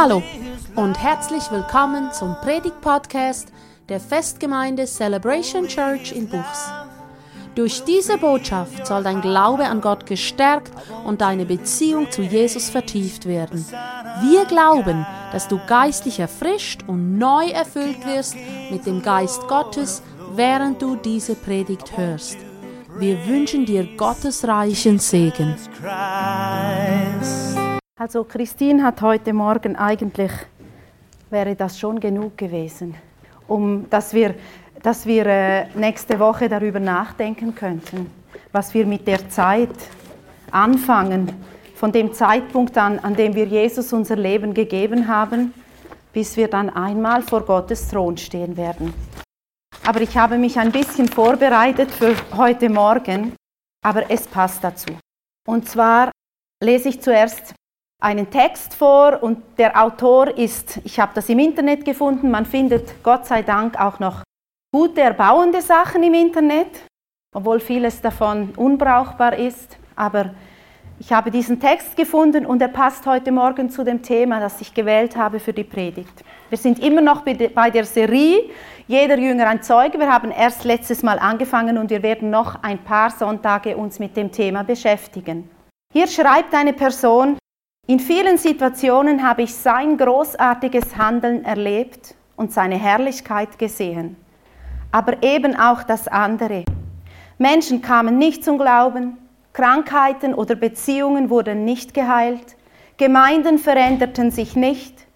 [0.00, 0.22] Hallo
[0.76, 3.48] und herzlich willkommen zum Predigt-Podcast
[3.88, 6.70] der Festgemeinde Celebration Church in Buchs.
[7.56, 10.70] Durch diese Botschaft soll dein Glaube an Gott gestärkt
[11.04, 13.66] und deine Beziehung zu Jesus vertieft werden.
[14.22, 18.36] Wir glauben, dass du geistlich erfrischt und neu erfüllt wirst
[18.70, 20.04] mit dem Geist Gottes,
[20.36, 22.36] während du diese Predigt hörst.
[23.00, 25.56] Wir wünschen dir Gottes reichen Segen.
[28.00, 30.30] Also Christine hat heute Morgen eigentlich,
[31.30, 32.94] wäre das schon genug gewesen,
[33.48, 34.36] um dass wir,
[34.84, 38.08] dass wir äh, nächste Woche darüber nachdenken könnten,
[38.52, 39.74] was wir mit der Zeit
[40.52, 45.52] anfangen, von dem Zeitpunkt an, an dem wir Jesus unser Leben gegeben haben,
[46.12, 48.94] bis wir dann einmal vor Gottes Thron stehen werden.
[49.84, 53.32] Aber ich habe mich ein bisschen vorbereitet für heute Morgen,
[53.84, 54.96] aber es passt dazu.
[55.48, 56.12] Und zwar
[56.62, 57.57] lese ich zuerst
[58.00, 63.02] einen Text vor und der Autor ist, ich habe das im Internet gefunden, man findet
[63.02, 64.22] Gott sei Dank auch noch
[64.72, 66.84] gute erbauende Sachen im Internet,
[67.34, 70.34] obwohl vieles davon unbrauchbar ist, aber
[71.00, 74.74] ich habe diesen Text gefunden und er passt heute Morgen zu dem Thema, das ich
[74.74, 76.24] gewählt habe für die Predigt.
[76.48, 78.50] Wir sind immer noch bei der Serie
[78.88, 79.98] Jeder Jünger ein Zeuge.
[79.98, 84.16] Wir haben erst letztes Mal angefangen und wir werden noch ein paar Sonntage uns mit
[84.16, 85.48] dem Thema beschäftigen.
[85.92, 87.38] Hier schreibt eine Person,
[87.88, 94.16] in vielen Situationen habe ich sein großartiges Handeln erlebt und seine Herrlichkeit gesehen.
[94.92, 96.66] Aber eben auch das andere.
[97.38, 99.16] Menschen kamen nicht zum Glauben,
[99.54, 102.56] Krankheiten oder Beziehungen wurden nicht geheilt,
[102.98, 105.06] Gemeinden veränderten sich nicht.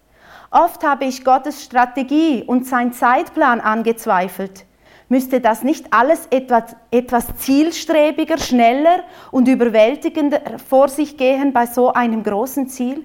[0.49, 4.65] Oft habe ich Gottes Strategie und sein Zeitplan angezweifelt.
[5.13, 11.93] Müsste das nicht alles etwas, etwas zielstrebiger, schneller und überwältigender vor sich gehen bei so
[11.93, 13.03] einem großen Ziel?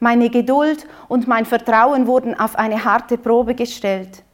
[0.00, 4.24] Meine Geduld und mein Vertrauen wurden auf eine harte Probe gestellt.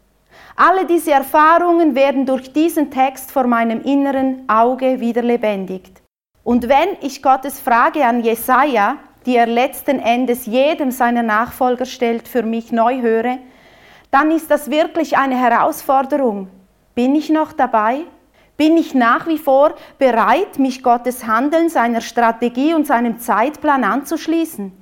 [0.56, 6.02] Alle diese Erfahrungen werden durch diesen Text vor meinem inneren Auge wieder lebendigt.
[6.42, 8.96] Und wenn ich Gottes Frage an Jesaja,
[9.26, 13.36] die er letzten Endes jedem seiner Nachfolger stellt, für mich neu höre,
[14.10, 16.48] dann ist das wirklich eine Herausforderung.
[16.94, 18.00] Bin ich noch dabei?
[18.56, 24.72] Bin ich nach wie vor bereit, mich Gottes Handeln, seiner Strategie und seinem Zeitplan anzuschließen?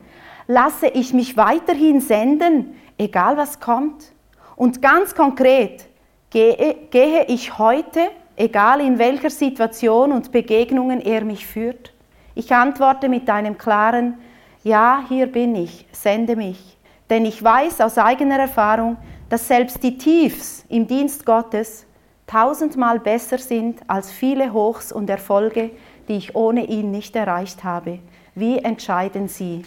[0.47, 4.12] Lasse ich mich weiterhin senden, egal was kommt?
[4.56, 5.87] Und ganz konkret,
[6.31, 8.10] gehe, gehe ich heute
[8.41, 11.93] egal in welcher Situation und Begegnungen er mich führt?
[12.34, 14.19] Ich antworte mit einem klaren
[14.65, 16.78] Ja, hier bin ich, sende mich.
[17.10, 18.97] Denn ich weiß aus eigener Erfahrung,
[19.28, 21.87] dass selbst die Tiefs im Dienst Gottes
[22.30, 25.70] tausendmal besser sind als viele Hochs und Erfolge,
[26.06, 27.98] die ich ohne ihn nicht erreicht habe.
[28.36, 29.64] Wie entscheiden Sie?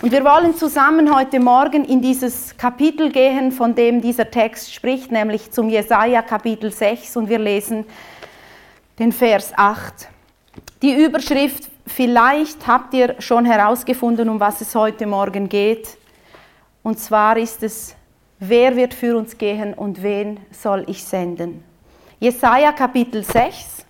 [0.00, 5.12] Und wir wollen zusammen heute Morgen in dieses Kapitel gehen, von dem dieser Text spricht,
[5.12, 7.84] nämlich zum Jesaja Kapitel 6 und wir lesen
[8.98, 10.08] den Vers 8.
[10.80, 15.98] Die Überschrift, vielleicht habt ihr schon herausgefunden, um was es heute Morgen geht.
[16.82, 17.94] Und zwar ist es,
[18.40, 21.62] wer wird für uns gehen und wen soll ich senden?
[22.18, 23.84] Jesaja Kapitel 6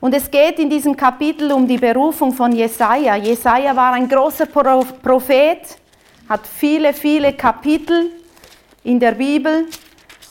[0.00, 3.16] und es geht in diesem Kapitel um die Berufung von Jesaja.
[3.16, 5.76] Jesaja war ein großer Prophet,
[6.28, 8.10] hat viele, viele Kapitel
[8.84, 9.66] in der Bibel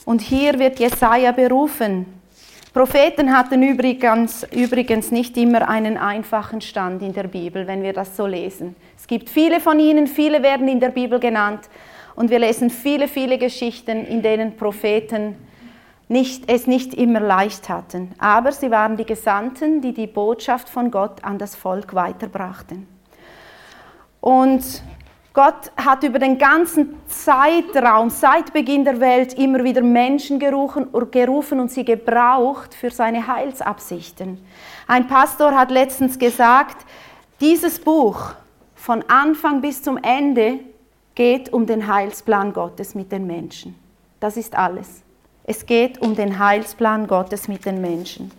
[0.05, 2.05] und hier wird Jesaja berufen.
[2.73, 8.15] Propheten hatten übrigens, übrigens nicht immer einen einfachen Stand in der Bibel, wenn wir das
[8.15, 8.75] so lesen.
[8.95, 11.61] Es gibt viele von ihnen, viele werden in der Bibel genannt
[12.17, 15.35] und wir lesen viele, viele Geschichten, in denen Propheten
[16.09, 20.89] nicht, es nicht immer leicht hatten, aber sie waren die Gesandten, die die Botschaft von
[20.89, 22.87] Gott an das Volk weiterbrachten.
[24.19, 24.63] Und
[25.31, 31.59] Gott hat über den ganzen Zeitraum, seit Beginn der Welt, immer wieder Menschen gerufen, gerufen
[31.59, 34.39] und sie gebraucht für seine Heilsabsichten.
[34.87, 36.83] Ein Pastor hat letztens gesagt,
[37.39, 38.33] dieses Buch
[38.73, 40.61] von Anfang bis zum Ende
[41.17, 43.73] geht um den Heilsplan Gottes mit den Menschen.
[44.19, 45.01] Das ist alles.
[45.45, 48.31] Es geht um den Heilsplan Gottes mit den Menschen.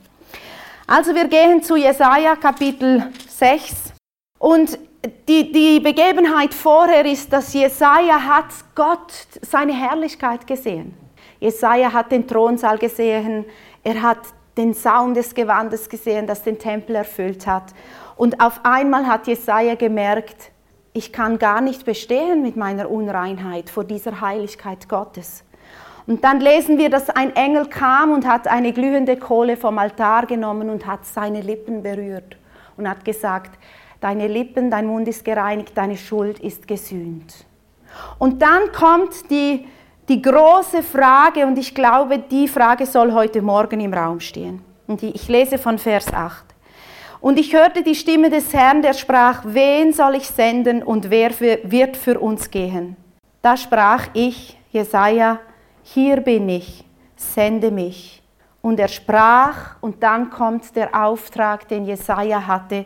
[0.87, 3.93] Also wir gehen zu Jesaja Kapitel 6
[4.39, 4.79] und
[5.27, 8.47] die, die Begebenheit vorher ist, dass Jesaja hat
[8.77, 10.95] Gott seine Herrlichkeit gesehen.
[11.41, 13.45] Jesaja hat den Thronsaal gesehen,
[13.83, 14.21] er hat
[14.57, 17.75] den Saum des Gewandes gesehen, das den Tempel erfüllt hat.
[18.15, 20.53] Und auf einmal hat Jesaja gemerkt,
[20.99, 25.45] ich kann gar nicht bestehen mit meiner Unreinheit vor dieser Heiligkeit Gottes.
[26.09, 30.27] Und dann lesen wir, dass ein Engel kam und hat eine glühende Kohle vom Altar
[30.27, 32.37] genommen und hat seine Lippen berührt.
[32.77, 33.59] und hat gesagt,
[34.01, 37.45] deine Lippen, dein Mund ist gereinigt, deine Schuld ist gesühnt.
[38.19, 39.67] Und dann kommt die,
[40.09, 44.63] die große Frage, und ich glaube, die Frage soll heute Morgen im Raum stehen.
[44.87, 46.48] Und ich lese von Vers 8.
[47.21, 51.31] Und ich hörte die Stimme des Herrn, der sprach, wen soll ich senden und wer
[51.33, 52.97] für, wird für uns gehen?
[53.43, 55.41] Da sprach ich, Jesaja,
[55.83, 56.85] hier bin ich,
[57.17, 58.23] sende mich.
[58.63, 62.85] Und er sprach, und dann kommt der Auftrag, den Jesaja hatte,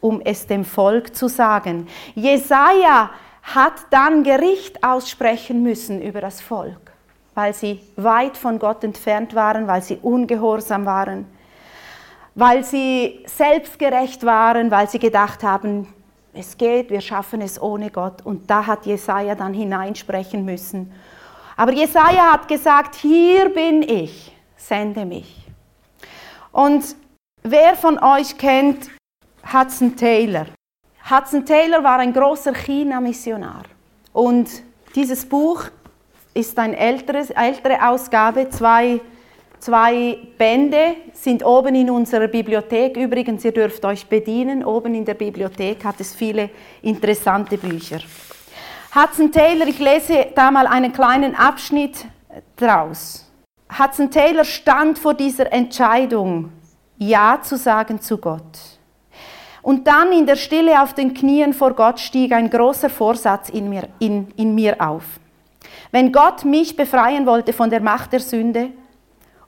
[0.00, 1.86] um es dem Volk zu sagen.
[2.14, 3.10] Jesaja
[3.42, 6.92] hat dann Gericht aussprechen müssen über das Volk,
[7.34, 11.26] weil sie weit von Gott entfernt waren, weil sie ungehorsam waren
[12.38, 15.92] weil sie selbstgerecht waren, weil sie gedacht haben,
[16.32, 18.24] es geht, wir schaffen es ohne Gott.
[18.24, 20.92] Und da hat Jesaja dann hineinsprechen müssen.
[21.56, 25.48] Aber Jesaja hat gesagt: Hier bin ich, sende mich.
[26.52, 26.94] Und
[27.42, 28.88] wer von euch kennt
[29.52, 30.46] Hudson Taylor?
[31.10, 33.64] Hudson Taylor war ein großer China-Missionar.
[34.12, 34.48] Und
[34.94, 35.64] dieses Buch
[36.34, 39.00] ist eine ältere, ältere Ausgabe, zwei
[39.60, 42.96] Zwei Bände sind oben in unserer Bibliothek.
[42.96, 44.64] Übrigens, ihr dürft euch bedienen.
[44.64, 46.50] Oben in der Bibliothek hat es viele
[46.82, 47.98] interessante Bücher.
[48.94, 52.06] Hudson Taylor, ich lese da mal einen kleinen Abschnitt
[52.56, 53.26] draus.
[53.78, 56.50] Hudson Taylor stand vor dieser Entscheidung,
[56.96, 58.78] Ja zu sagen zu Gott.
[59.60, 63.68] Und dann in der Stille auf den Knien vor Gott stieg ein großer Vorsatz in
[63.68, 65.04] mir, in, in mir auf.
[65.90, 68.70] Wenn Gott mich befreien wollte von der Macht der Sünde,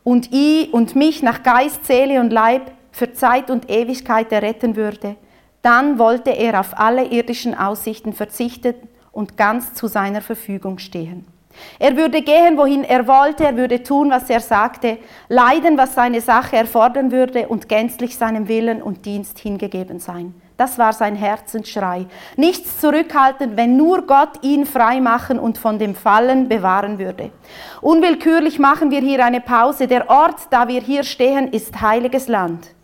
[0.05, 5.17] und ich und mich nach Geist, Seele und Leib für Zeit und Ewigkeit erretten würde,
[5.63, 8.75] dann wollte er auf alle irdischen Aussichten verzichten
[9.13, 11.27] und ganz zu seiner Verfügung stehen.
[11.79, 14.99] Er würde gehen, wohin er wollte, er würde tun, was er sagte,
[15.29, 20.35] leiden, was seine Sache erfordern würde und gänzlich seinem Willen und Dienst hingegeben sein.
[20.61, 22.05] Das war sein Herzensschrei.
[22.37, 27.31] Nichts zurückhalten, wenn nur Gott ihn frei machen und von dem Fallen bewahren würde.
[27.81, 29.87] Unwillkürlich machen wir hier eine Pause.
[29.87, 32.75] Der Ort, da wir hier stehen, ist heiliges Land.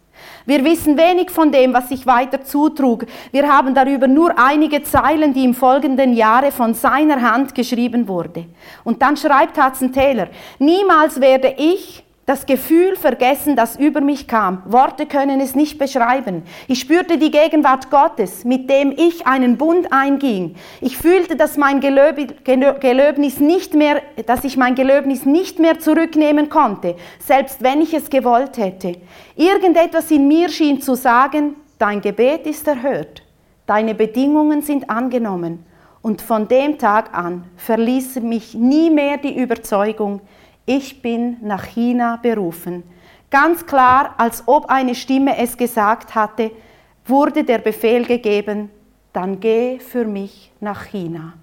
[0.46, 3.05] Wir wissen wenig von dem, was sich weiter zutrug.
[3.31, 8.46] Wir haben darüber nur einige Zeilen, die im folgenden Jahre von seiner Hand geschrieben wurde.
[8.84, 9.58] Und dann schreibt
[9.93, 14.61] Taylor, niemals werde ich das Gefühl vergessen, das über mich kam.
[14.67, 16.43] Worte können es nicht beschreiben.
[16.67, 20.56] Ich spürte die Gegenwart Gottes, mit dem ich einen Bund einging.
[20.81, 26.96] Ich fühlte, dass mein Gelöbnis nicht mehr, dass ich mein Gelöbnis nicht mehr zurücknehmen konnte,
[27.25, 28.96] selbst wenn ich es gewollt hätte.
[29.37, 33.22] Irgendetwas in mir schien zu sagen, dein Gebet ist erhört.
[33.67, 35.64] Deine Bedingungen sind angenommen.
[36.02, 40.20] Und von dem Tag an verließ mich nie mehr die Überzeugung,
[40.66, 42.82] ich bin nach China berufen.
[43.30, 46.50] Ganz klar, als ob eine Stimme es gesagt hatte,
[47.06, 48.70] wurde der Befehl gegeben,
[49.12, 51.34] dann geh für mich nach China.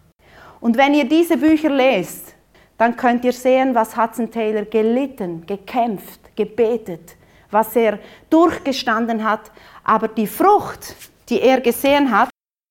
[0.60, 2.36] Und wenn ihr diese Bücher lest,
[2.78, 7.16] dann könnt ihr sehen, was Hudson Taylor gelitten, gekämpft, gebetet,
[7.50, 9.52] was er durchgestanden hat.
[9.84, 10.96] Aber die Frucht,
[11.30, 12.30] die er gesehen hat,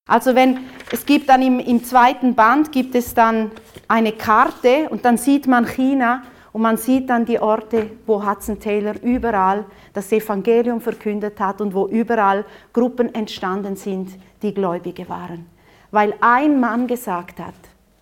[0.09, 0.59] also wenn
[0.91, 3.51] es gibt dann im, im zweiten Band gibt es dann
[3.89, 6.23] eine Karte und dann sieht man China
[6.53, 11.75] und man sieht dann die Orte, wo Hudson Taylor überall das Evangelium verkündet hat und
[11.75, 14.11] wo überall Gruppen entstanden sind,
[14.43, 15.47] die Gläubige waren.
[15.91, 17.55] Weil ein Mann gesagt hat,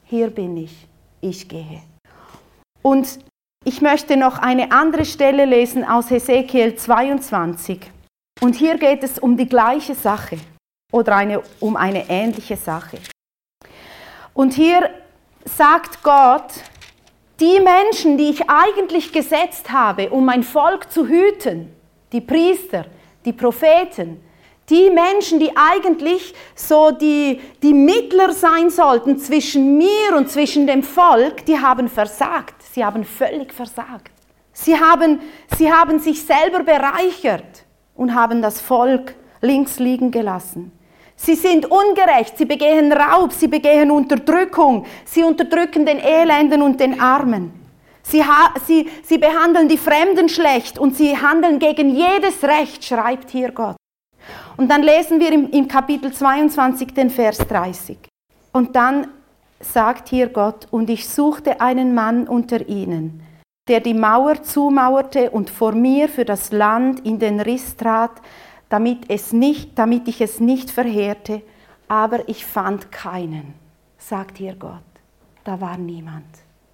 [0.05, 0.89] hier bin ich,
[1.21, 1.83] ich gehe.
[2.83, 3.21] Und
[3.65, 7.91] ich möchte noch eine andere Stelle lesen aus Hesekiel 22.
[8.41, 10.39] Und hier geht es um die gleiche Sache
[10.93, 12.99] oder eine, um eine ähnliche Sache.
[14.33, 14.91] Und hier
[15.45, 16.65] sagt Gott,
[17.41, 21.73] die Menschen, die ich eigentlich gesetzt habe, um mein Volk zu hüten,
[22.13, 22.85] die Priester,
[23.25, 24.21] die Propheten,
[24.69, 30.83] die Menschen, die eigentlich so die, die Mittler sein sollten zwischen mir und zwischen dem
[30.83, 32.63] Volk, die haben versagt.
[32.73, 34.13] Sie haben völlig versagt.
[34.53, 35.21] Sie haben,
[35.57, 37.65] sie haben sich selber bereichert
[37.97, 40.71] und haben das Volk links liegen gelassen.
[41.23, 46.99] Sie sind ungerecht, sie begehen Raub, sie begehen Unterdrückung, sie unterdrücken den Elenden und den
[46.99, 47.53] Armen.
[48.03, 48.25] Sie,
[48.67, 53.77] sie, sie behandeln die Fremden schlecht und sie handeln gegen jedes Recht, schreibt hier Gott.
[54.57, 57.99] Und dann lesen wir im, im Kapitel 22 den Vers 30.
[58.55, 59.09] Und dann
[59.61, 63.23] sagt hier Gott, und ich suchte einen Mann unter ihnen,
[63.69, 68.23] der die Mauer zumauerte und vor mir für das Land in den Riss trat,
[68.71, 71.43] damit, es nicht, damit ich es nicht verheerte,
[71.89, 73.53] aber ich fand keinen,
[73.99, 74.83] sagt hier Gott.
[75.45, 76.27] Da war niemand,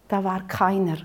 [0.06, 0.98] da war keiner.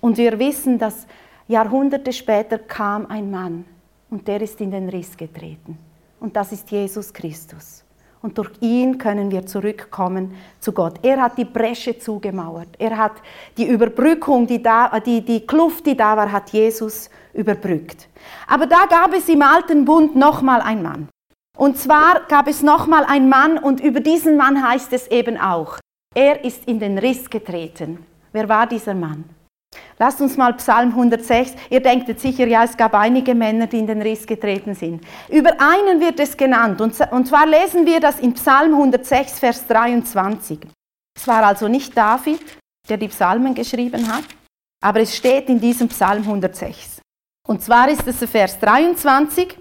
[0.00, 1.06] Und wir wissen, dass
[1.48, 3.66] Jahrhunderte später kam ein Mann
[4.08, 5.76] und der ist in den Riss getreten.
[6.20, 7.81] und das ist Jesus Christus.
[8.22, 10.94] Und durch ihn können wir zurückkommen zu Gott.
[11.02, 12.68] Er hat die Bresche zugemauert.
[12.78, 13.14] Er hat
[13.56, 18.08] die Überbrückung, die, da, die, die Kluft, die da war, hat Jesus überbrückt.
[18.46, 21.08] Aber da gab es im alten Bund nochmal einen Mann.
[21.58, 25.78] Und zwar gab es nochmal einen Mann und über diesen Mann heißt es eben auch,
[26.14, 28.06] er ist in den Riss getreten.
[28.32, 29.24] Wer war dieser Mann?
[29.98, 31.54] Lasst uns mal Psalm 106.
[31.70, 35.04] Ihr denkt jetzt sicher, ja, es gab einige Männer, die in den Riss getreten sind.
[35.28, 36.80] Über einen wird es genannt.
[36.80, 40.58] Und, zwar lesen wir das in Psalm 106, Vers 23.
[41.16, 42.40] Es war also nicht David,
[42.88, 44.24] der die Psalmen geschrieben hat,
[44.82, 47.00] aber es steht in diesem Psalm 106.
[47.46, 49.56] Und zwar ist es Vers 23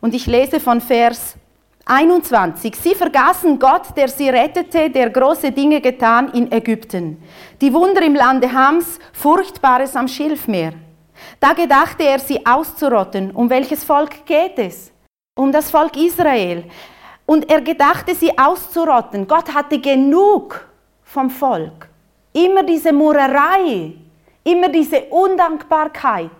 [0.00, 1.36] und ich lese von Vers
[1.86, 2.74] 21.
[2.76, 7.22] Sie vergaßen Gott, der sie rettete, der große Dinge getan in Ägypten.
[7.60, 10.72] Die Wunder im Lande Hams, Furchtbares am Schilfmeer.
[11.40, 13.32] Da gedachte er, sie auszurotten.
[13.32, 14.92] Um welches Volk geht es?
[15.36, 16.64] Um das Volk Israel.
[17.26, 19.26] Und er gedachte, sie auszurotten.
[19.26, 20.66] Gott hatte genug
[21.02, 21.88] vom Volk.
[22.32, 23.92] Immer diese Murerei,
[24.42, 26.30] immer diese Undankbarkeit.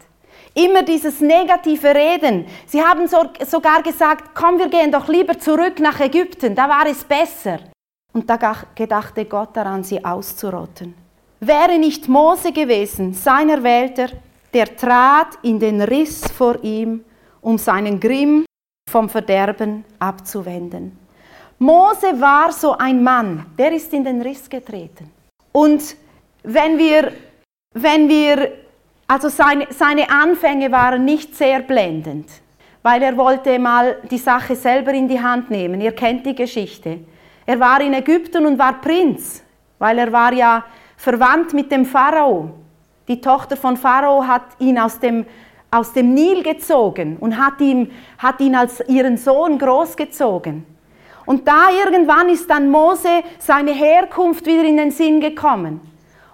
[0.54, 2.46] Immer dieses negative Reden.
[2.66, 6.87] Sie haben so, sogar gesagt, komm, wir gehen doch lieber zurück nach Ägypten, da war
[6.87, 7.58] es besser.
[8.12, 8.38] Und da
[8.76, 10.94] gedachte Gott daran, sie auszurotten.
[11.40, 14.08] Wäre nicht Mose gewesen, sein Erwählter,
[14.52, 17.04] der trat in den Riss vor ihm,
[17.40, 18.44] um seinen Grimm
[18.88, 20.96] vom Verderben abzuwenden.
[21.58, 25.11] Mose war so ein Mann, der ist in den Riss getreten.
[25.50, 25.96] Und
[26.44, 27.12] wenn wir,
[27.73, 28.63] wenn wir
[29.06, 32.28] also seine, seine Anfänge waren nicht sehr blendend,
[32.82, 35.80] weil er wollte mal die Sache selber in die Hand nehmen.
[35.80, 37.00] Ihr kennt die Geschichte.
[37.46, 39.42] Er war in Ägypten und war Prinz,
[39.78, 40.64] weil er war ja
[40.96, 42.50] verwandt mit dem Pharao.
[43.06, 45.26] Die Tochter von Pharao hat ihn aus dem,
[45.70, 50.64] aus dem Nil gezogen und hat ihn, hat ihn als ihren Sohn großgezogen.
[51.26, 55.80] Und da irgendwann ist dann Mose seine Herkunft wieder in den Sinn gekommen.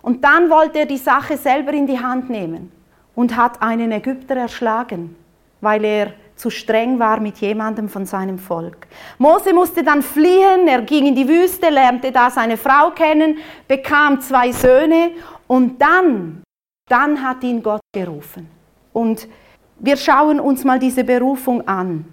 [0.02, 2.72] Und dann wollte er die Sache selber in die Hand nehmen
[3.14, 5.16] und hat einen Ägypter erschlagen,
[5.60, 8.86] weil er zu streng war mit jemandem von seinem Volk.
[9.18, 13.38] Mose musste dann fliehen, er ging in die Wüste, lernte da seine Frau kennen,
[13.68, 15.10] bekam zwei Söhne
[15.46, 16.42] und dann,
[16.88, 18.48] dann hat ihn Gott gerufen.
[18.92, 19.28] Und
[19.78, 22.04] wir schauen uns mal diese Berufung an.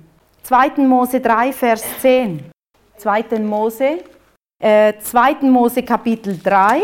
[0.44, 0.78] 2.
[0.78, 2.50] Mose 3, Vers 10.
[2.98, 3.40] 2.
[3.40, 4.00] Mose,
[4.62, 5.50] äh, 2.
[5.50, 6.84] Mose Kapitel 3,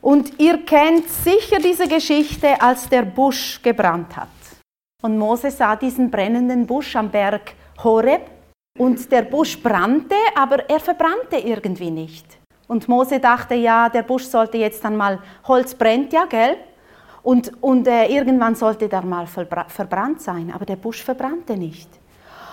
[0.00, 4.28] und ihr kennt sicher diese Geschichte, als der Busch gebrannt hat.
[5.02, 7.52] Und Mose sah diesen brennenden Busch am Berg
[7.82, 8.30] Horeb
[8.78, 12.26] und der Busch brannte, aber er verbrannte irgendwie nicht.
[12.68, 16.56] Und Mose dachte, ja, der Busch sollte jetzt dann mal, Holz brennt ja, gell?
[17.22, 21.88] Und, und äh, irgendwann sollte der mal verbrannt sein, aber der Busch verbrannte nicht.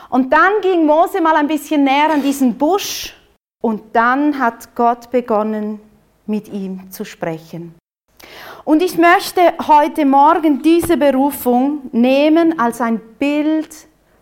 [0.10, 3.13] Und dann ging Mose mal ein bisschen näher an diesen Busch
[3.62, 5.80] und dann hat Gott begonnen,
[6.28, 7.76] mit ihm zu sprechen.
[8.64, 13.70] Und ich möchte heute Morgen diese Berufung nehmen als ein Bild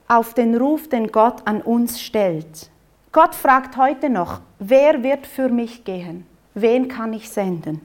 [0.08, 2.70] auf den Ruf, den Gott an uns stellt.
[3.12, 6.28] Gott fragt heute noch, wer wird für mich gehen?
[6.54, 7.82] Wen kann ich senden?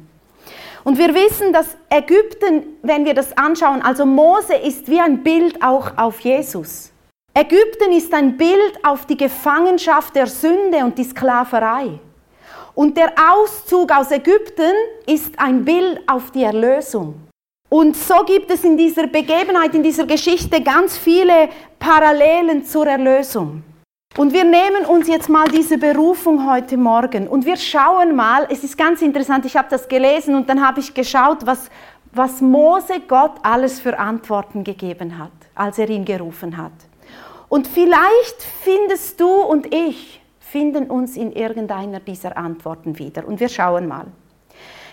[0.85, 5.63] Und wir wissen, dass Ägypten, wenn wir das anschauen, also Mose ist wie ein Bild
[5.63, 6.93] auch auf Jesus.
[7.33, 12.01] Ägypten ist ein Bild auf die Gefangenschaft der Sünde und die Sklaverei.
[12.81, 14.73] Und der Auszug aus Ägypten
[15.05, 17.15] ist ein Bild auf die Erlösung.
[17.69, 23.63] Und so gibt es in dieser Begebenheit, in dieser Geschichte ganz viele Parallelen zur Erlösung.
[24.17, 28.65] Und wir nehmen uns jetzt mal diese Berufung heute Morgen und wir schauen mal, es
[28.65, 31.69] ist ganz interessant, ich habe das gelesen und dann habe ich geschaut, was,
[32.13, 36.73] was Mose Gott alles für Antworten gegeben hat, als er ihn gerufen hat.
[37.51, 40.20] Und vielleicht findest du und ich
[40.51, 43.27] finden uns in irgendeiner dieser Antworten wieder.
[43.27, 44.07] Und wir schauen mal.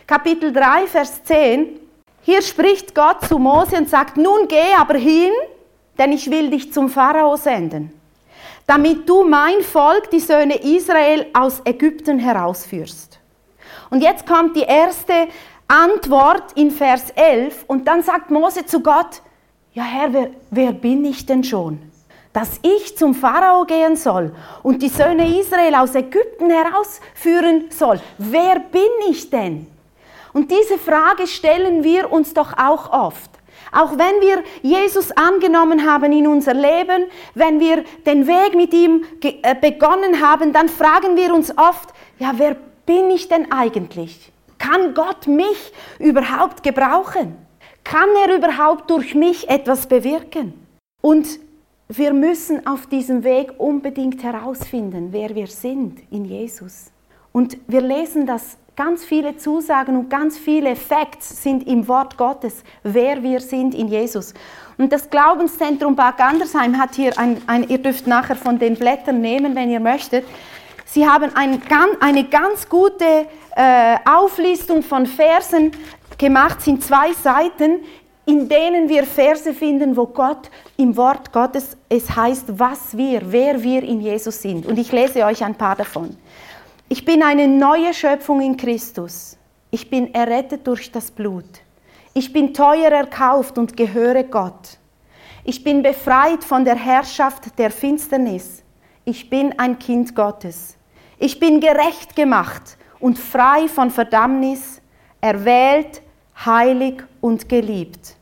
[0.06, 1.80] Kapitel 3, Vers 10.
[2.22, 5.32] Hier spricht Gott zu Mose und sagt, nun geh aber hin,
[5.98, 7.92] denn ich will dich zum Pharao senden,
[8.68, 13.20] damit du mein Volk, die Söhne Israel, aus Ägypten herausführst.
[13.90, 15.28] Und jetzt kommt die erste
[15.68, 19.22] Antwort in Vers 11 und dann sagt Mose zu Gott,
[19.74, 21.87] ja Herr, wer, wer bin ich denn schon?
[22.38, 28.00] Dass ich zum Pharao gehen soll und die Söhne Israel aus Ägypten herausführen soll.
[28.20, 29.66] Wer bin ich denn?
[30.34, 33.32] Und diese Frage stellen wir uns doch auch oft.
[33.72, 39.04] Auch wenn wir Jesus angenommen haben in unser Leben, wenn wir den Weg mit ihm
[39.24, 41.90] äh, begonnen haben, dann fragen wir uns oft,
[42.20, 44.32] ja, wer bin ich denn eigentlich?
[44.60, 47.36] Kann Gott mich überhaupt gebrauchen?
[47.84, 50.54] Kann er überhaupt durch mich etwas bewirken?
[51.02, 51.47] Und
[51.90, 56.92] wir müssen auf diesem Weg unbedingt herausfinden, wer wir sind in Jesus.
[57.32, 62.64] Und wir lesen das, ganz viele Zusagen und ganz viele Facts sind im Wort Gottes,
[62.84, 64.34] wer wir sind in Jesus.
[64.78, 69.20] Und das Glaubenszentrum Bad Gandersheim hat hier ein, ein ihr dürft nachher von den Blättern
[69.20, 70.26] nehmen, wenn ihr möchtet.
[70.86, 71.60] Sie haben ein,
[72.00, 73.26] eine ganz gute
[73.56, 75.72] äh, Auflistung von Versen
[76.20, 77.80] gemacht, sind zwei Seiten,
[78.26, 83.62] in denen wir Verse finden, wo Gott im Wort Gottes es heißt, was wir, wer
[83.64, 84.66] wir in Jesus sind.
[84.68, 86.16] Und ich lese euch ein paar davon.
[86.88, 89.38] Ich bin eine neue Schöpfung in Christus.
[89.72, 91.46] Ich bin errettet durch das Blut.
[92.14, 94.78] Ich bin teuer erkauft und gehöre Gott.
[95.44, 98.64] Ich bin befreit von der Herrschaft der Finsternis.
[99.04, 100.78] Ich bin ein Kind Gottes.
[101.18, 104.82] Ich bin gerecht gemacht und frei von Verdammnis,
[105.22, 106.02] erwählt,
[106.46, 108.16] heilig und geliebt.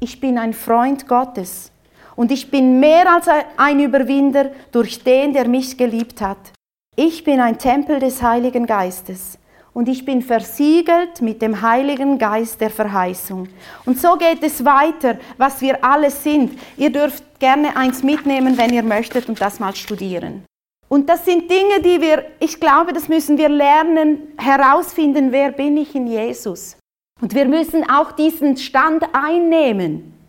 [0.00, 1.70] Ich bin ein Freund Gottes
[2.20, 6.52] und ich bin mehr als ein Überwinder durch den, der mich geliebt hat.
[6.94, 9.38] Ich bin ein Tempel des Heiligen Geistes
[9.72, 13.48] und ich bin versiegelt mit dem Heiligen Geist der Verheißung.
[13.86, 16.58] Und so geht es weiter, was wir alles sind.
[16.76, 20.44] Ihr dürft gerne eins mitnehmen, wenn ihr möchtet und das mal studieren.
[20.90, 25.78] Und das sind Dinge, die wir, ich glaube, das müssen wir lernen, herausfinden, wer bin
[25.78, 26.76] ich in Jesus.
[27.22, 30.19] Und wir müssen auch diesen Stand einnehmen.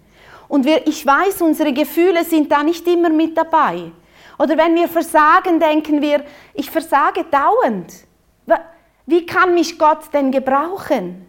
[0.51, 3.89] Und wir, ich weiß, unsere Gefühle sind da nicht immer mit dabei.
[4.37, 7.93] Oder wenn wir versagen, denken wir, ich versage dauernd.
[9.05, 11.25] Wie kann mich Gott denn gebrauchen?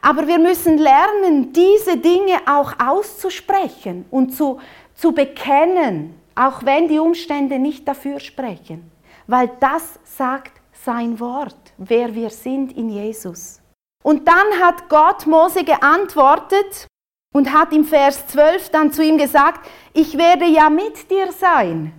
[0.00, 4.60] Aber wir müssen lernen, diese Dinge auch auszusprechen und zu,
[4.94, 8.88] zu bekennen auch wenn die Umstände nicht dafür sprechen,
[9.26, 13.60] weil das sagt sein Wort, wer wir sind in Jesus.
[14.04, 16.86] Und dann hat Gott Mose geantwortet
[17.32, 21.92] und hat im Vers 12 dann zu ihm gesagt, ich werde ja mit dir sein.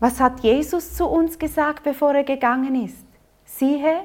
[0.00, 3.06] Was hat Jesus zu uns gesagt, bevor er gegangen ist?
[3.44, 4.00] Siehe,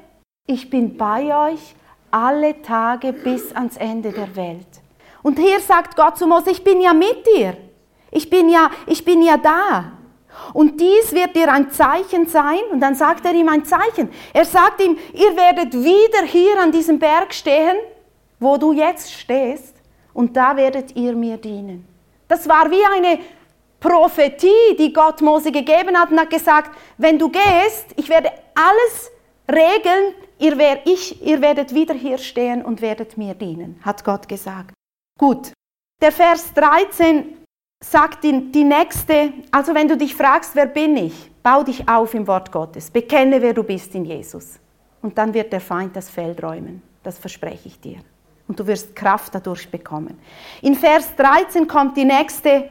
[0.45, 1.75] ich bin bei euch
[2.11, 4.67] alle Tage bis ans Ende der Welt.
[5.23, 7.57] Und hier sagt Gott zu Mose, ich bin ja mit dir.
[8.11, 9.91] Ich bin ja, ich bin ja da.
[10.53, 12.59] Und dies wird dir ein Zeichen sein.
[12.71, 14.09] Und dann sagt er ihm ein Zeichen.
[14.33, 17.77] Er sagt ihm, ihr werdet wieder hier an diesem Berg stehen,
[18.39, 19.76] wo du jetzt stehst.
[20.17, 21.87] Und da werdet ihr mir dienen.
[22.27, 23.19] Das war wie eine
[23.79, 29.11] Prophetie, die Gott Mose gegeben hat und hat gesagt, wenn du gehst, ich werde alles
[29.47, 34.27] regeln, ihr, wer, ich, ihr werdet wieder hier stehen und werdet mir dienen, hat Gott
[34.27, 34.73] gesagt.
[35.19, 35.51] Gut,
[36.01, 37.37] der Vers 13
[37.83, 42.15] sagt die, die nächste, also wenn du dich fragst, wer bin ich, bau dich auf
[42.15, 44.59] im Wort Gottes, bekenne, wer du bist in Jesus.
[45.03, 47.99] Und dann wird der Feind das Feld räumen, das verspreche ich dir.
[48.47, 50.17] Und du wirst Kraft dadurch bekommen.
[50.61, 52.69] In Vers 13 kommt die nächste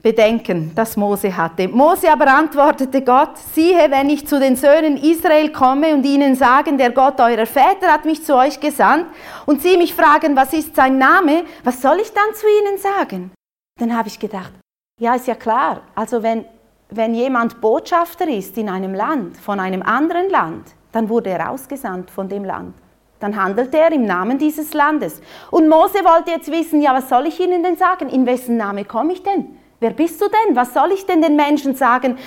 [0.00, 1.66] Bedenken, das Mose hatte.
[1.66, 6.78] Mose aber antwortete Gott, siehe, wenn ich zu den Söhnen Israel komme und ihnen sagen,
[6.78, 9.06] der Gott eurer Väter hat mich zu euch gesandt,
[9.44, 13.32] und sie mich fragen, was ist sein Name, was soll ich dann zu ihnen sagen?
[13.80, 14.52] Dann habe ich gedacht,
[15.00, 15.82] ja, ist ja klar.
[15.96, 16.44] Also wenn,
[16.90, 22.10] wenn jemand Botschafter ist in einem Land, von einem anderen Land, dann wurde er ausgesandt
[22.10, 22.74] von dem Land.
[23.20, 25.20] Dann handelt er im Namen dieses Landes.
[25.50, 28.08] Und Mose wollte jetzt wissen, ja, was soll ich ihnen denn sagen?
[28.08, 29.58] In wessen Name komme ich denn?
[29.80, 30.56] Wer bist du denn?
[30.56, 32.18] Was soll ich denn den Menschen sagen,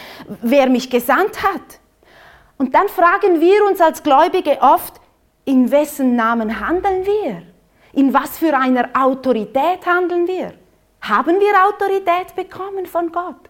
[0.42, 1.80] wer mich gesandt hat?
[2.58, 5.02] Und dann fragen wir uns als Gläubige oft,
[5.46, 7.42] in wessen Namen handeln wir?
[7.94, 10.54] In was für einer Autorität handeln wir?
[11.02, 13.50] Haben wir Autorität bekommen von Gott?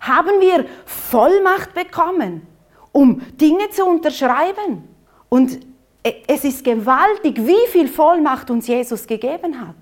[0.00, 2.46] Haben wir Vollmacht bekommen,
[2.92, 4.88] um Dinge zu unterschreiben?
[5.28, 5.58] Und
[6.04, 9.76] es ist gewaltig, wie viel Vollmacht uns Jesus gegeben hat.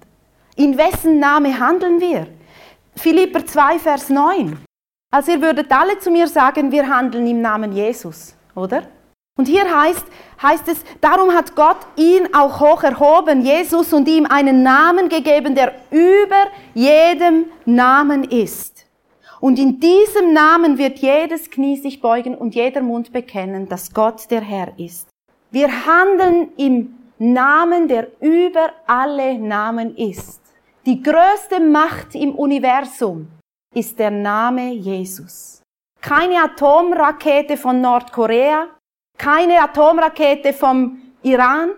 [0.57, 2.29] In wessen Name handeln wir?
[2.95, 4.59] Philipper 2, Vers 9.
[5.11, 8.85] Also ihr würdet alle zu mir sagen, wir handeln im Namen Jesus, oder?
[9.39, 10.05] Und hier heißt,
[10.43, 15.55] heißt es, darum hat Gott ihn auch hoch erhoben, Jesus, und ihm einen Namen gegeben,
[15.55, 18.87] der über jedem Namen ist.
[19.41, 24.31] Und in diesem Namen wird jedes Knie sich beugen und jeder Mund bekennen, dass Gott
[24.31, 25.12] der Herr ist.
[25.53, 30.41] Wir handeln im Namen, der über alle Namen ist.
[30.87, 33.29] Die größte Macht im Universum
[33.75, 35.63] ist der Name Jesus.
[36.01, 38.67] Keine Atomrakete von Nordkorea,
[39.19, 41.73] keine Atomrakete vom Iran.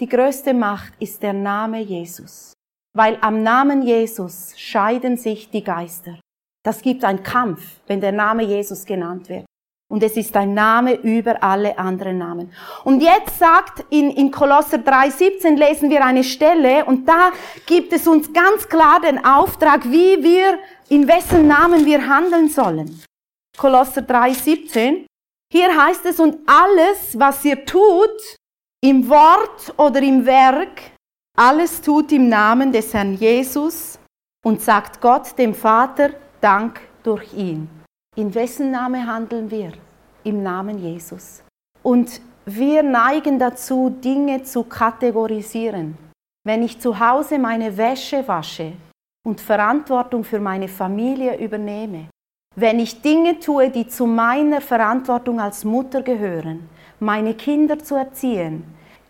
[0.00, 2.54] Die größte Macht ist der Name Jesus.
[2.96, 6.18] Weil am Namen Jesus scheiden sich die Geister.
[6.64, 9.44] Das gibt einen Kampf, wenn der Name Jesus genannt wird.
[9.90, 12.52] Und es ist ein Name über alle anderen Namen.
[12.84, 17.32] Und jetzt sagt in, in Kolosser 3,17 lesen wir eine Stelle und da
[17.66, 23.02] gibt es uns ganz klar den Auftrag, wie wir, in wessen Namen wir handeln sollen.
[23.58, 25.06] Kolosser 3,17.
[25.52, 28.36] Hier heißt es, und alles, was ihr tut,
[28.80, 30.82] im Wort oder im Werk,
[31.36, 33.98] alles tut im Namen des Herrn Jesus
[34.44, 37.79] und sagt Gott, dem Vater, Dank durch ihn.
[38.20, 39.72] In wessen Name handeln wir?
[40.24, 41.42] Im Namen Jesus.
[41.82, 45.96] Und wir neigen dazu, Dinge zu kategorisieren.
[46.44, 48.74] Wenn ich zu Hause meine Wäsche wasche
[49.26, 52.10] und Verantwortung für meine Familie übernehme,
[52.56, 58.64] wenn ich Dinge tue, die zu meiner Verantwortung als Mutter gehören, meine Kinder zu erziehen,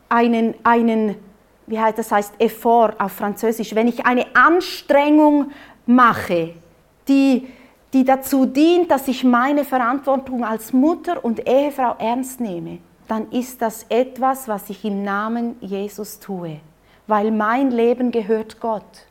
[0.09, 1.17] einen, einen
[1.67, 5.51] wie heißt das heißt Effort auf Französisch, wenn ich eine Anstrengung
[5.85, 6.55] mache,
[7.09, 7.49] die,
[7.93, 13.61] die dazu dient, dass ich meine Verantwortung als Mutter und Ehefrau ernst nehme, dann ist
[13.61, 16.61] das etwas, was ich im Namen Jesus tue,
[17.07, 19.07] weil mein Leben gehört Gott.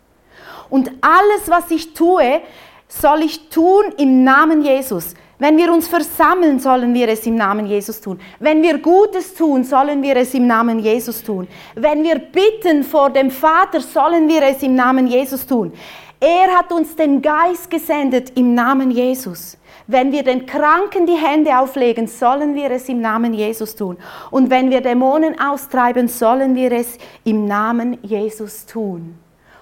[0.69, 2.41] Und alles, was ich tue,
[2.87, 5.15] soll ich tun im Namen Jesus.
[5.37, 8.19] Wenn wir uns versammeln, sollen wir es im Namen Jesus tun.
[8.39, 11.47] Wenn wir Gutes tun, sollen wir es im Namen Jesus tun.
[11.75, 15.71] Wenn wir bitten vor dem Vater, sollen wir es im Namen Jesus tun.
[16.21, 19.57] Er hat uns den Geist gesendet im Namen Jesus.
[19.87, 23.97] Wenn wir den Kranken die Hände auflegen, sollen wir es im Namen Jesus tun.
[24.29, 29.17] Und wenn wir Dämonen austreiben, sollen wir es im Namen Jesus tun.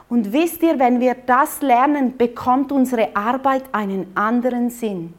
[0.09, 5.13] Und wisst ihr, wenn wir das lernen, bekommt unsere Arbeit einen anderen Sinn.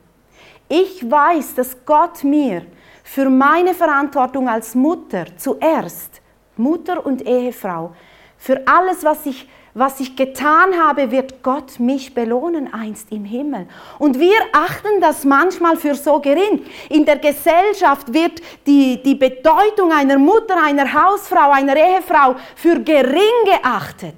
[0.69, 2.63] Ich weiß, dass Gott mir
[3.05, 6.21] für meine Verantwortung als Mutter zuerst,
[6.57, 7.93] Mutter und Ehefrau,
[8.37, 9.49] für alles, was ich,
[9.79, 13.67] was ich getan habe, wird Gott mich belohnen einst im Himmel.
[13.99, 16.65] Und wir achten das manchmal für so gering.
[16.89, 23.45] In der Gesellschaft wird die, die Bedeutung einer Mutter, einer Hausfrau, einer Ehefrau für gering
[23.45, 24.17] geachtet.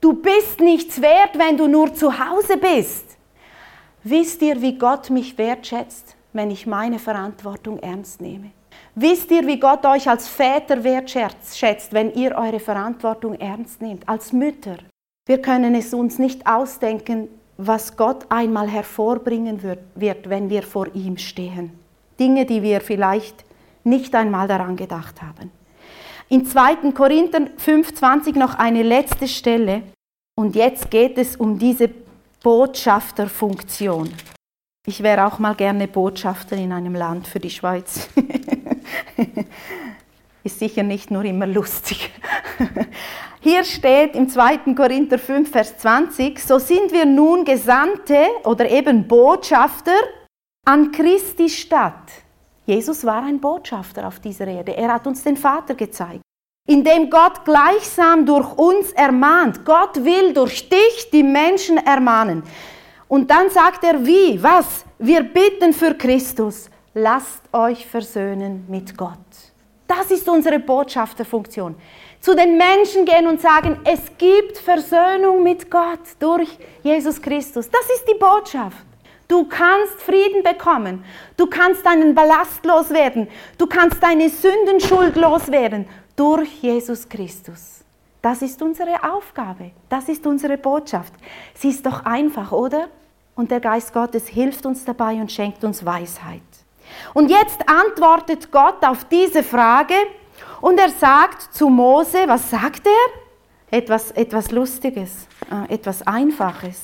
[0.00, 3.04] Du bist nichts wert, wenn du nur zu Hause bist.
[4.02, 8.50] Wisst ihr, wie Gott mich wertschätzt, wenn ich meine Verantwortung ernst nehme?
[8.94, 14.32] Wisst ihr, wie Gott euch als Väter wertschätzt, wenn ihr eure Verantwortung ernst nehmt, als
[14.32, 14.78] Mütter?
[15.30, 21.18] Wir können es uns nicht ausdenken, was Gott einmal hervorbringen wird, wenn wir vor ihm
[21.18, 21.70] stehen.
[22.18, 23.44] Dinge, die wir vielleicht
[23.84, 25.52] nicht einmal daran gedacht haben.
[26.30, 26.90] In 2.
[26.90, 29.84] Korinther 5,20 noch eine letzte Stelle.
[30.34, 31.90] Und jetzt geht es um diese
[32.42, 34.12] Botschafterfunktion.
[34.84, 38.08] Ich wäre auch mal gerne Botschafter in einem Land für die Schweiz.
[40.42, 42.10] Ist sicher nicht nur immer lustig.
[43.40, 44.74] Hier steht im 2.
[44.74, 49.96] Korinther 5, Vers 20, so sind wir nun Gesandte oder eben Botschafter
[50.66, 52.10] an Christi Stadt.
[52.66, 54.76] Jesus war ein Botschafter auf dieser Erde.
[54.76, 56.22] Er hat uns den Vater gezeigt
[56.70, 59.64] indem Gott gleichsam durch uns ermahnt.
[59.64, 62.44] Gott will durch dich die Menschen ermahnen.
[63.08, 64.84] Und dann sagt er, wie, was?
[64.98, 69.18] Wir bitten für Christus, lasst euch versöhnen mit Gott.
[69.90, 71.74] Das ist unsere Botschafterfunktion.
[72.20, 76.48] Zu den Menschen gehen und sagen, es gibt Versöhnung mit Gott durch
[76.84, 77.68] Jesus Christus.
[77.68, 78.86] Das ist die Botschaft.
[79.26, 81.04] Du kannst Frieden bekommen.
[81.36, 83.26] Du kannst deinen Ballast loswerden.
[83.58, 87.80] Du kannst deine Sündenschuld loswerden durch Jesus Christus.
[88.22, 91.14] Das ist unsere Aufgabe, das ist unsere Botschaft.
[91.54, 92.86] Sie ist doch einfach, oder?
[93.34, 96.42] Und der Geist Gottes hilft uns dabei und schenkt uns Weisheit.
[97.14, 99.94] Und jetzt antwortet Gott auf diese Frage
[100.60, 103.78] und er sagt zu Mose, was sagt er?
[103.78, 106.82] Etwas, etwas Lustiges, äh, etwas Einfaches.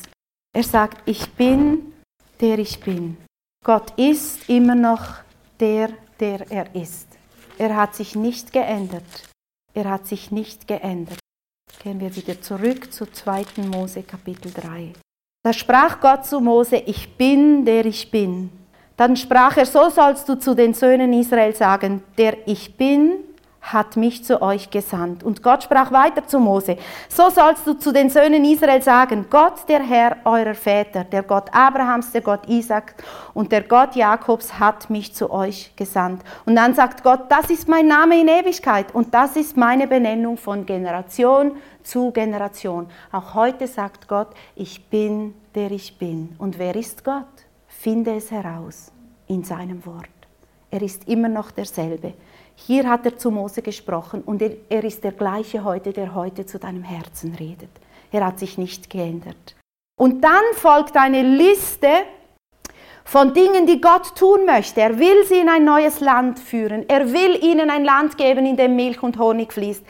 [0.54, 1.92] Er sagt, ich bin,
[2.40, 3.16] der ich bin.
[3.64, 5.16] Gott ist immer noch
[5.58, 5.90] der,
[6.20, 7.08] der er ist.
[7.58, 9.02] Er hat sich nicht geändert.
[9.74, 11.18] Er hat sich nicht geändert.
[11.82, 13.44] Gehen wir wieder zurück zu 2.
[13.70, 14.92] Mose Kapitel 3.
[15.42, 18.50] Da sprach Gott zu Mose, ich bin, der ich bin.
[18.96, 23.18] Dann sprach er, so sollst du zu den Söhnen Israel sagen, der ich bin,
[23.72, 25.24] hat mich zu euch gesandt.
[25.24, 26.76] Und Gott sprach weiter zu Mose,
[27.08, 31.52] so sollst du zu den Söhnen Israel sagen, Gott der Herr eurer Väter, der Gott
[31.52, 32.94] Abrahams, der Gott Isaac
[33.34, 36.22] und der Gott Jakobs hat mich zu euch gesandt.
[36.44, 40.36] Und dann sagt Gott, das ist mein Name in Ewigkeit und das ist meine Benennung
[40.36, 42.88] von Generation zu Generation.
[43.10, 46.36] Auch heute sagt Gott, ich bin, der ich bin.
[46.38, 47.26] Und wer ist Gott?
[47.86, 48.90] Finde es heraus
[49.28, 50.08] in seinem Wort.
[50.72, 52.14] Er ist immer noch derselbe.
[52.56, 56.44] Hier hat er zu Mose gesprochen und er, er ist der gleiche heute, der heute
[56.46, 57.70] zu deinem Herzen redet.
[58.10, 59.54] Er hat sich nicht geändert.
[59.96, 61.86] Und dann folgt eine Liste
[63.04, 64.80] von Dingen, die Gott tun möchte.
[64.80, 66.88] Er will sie in ein neues Land führen.
[66.88, 69.84] Er will ihnen ein Land geben, in dem Milch und Honig fließt.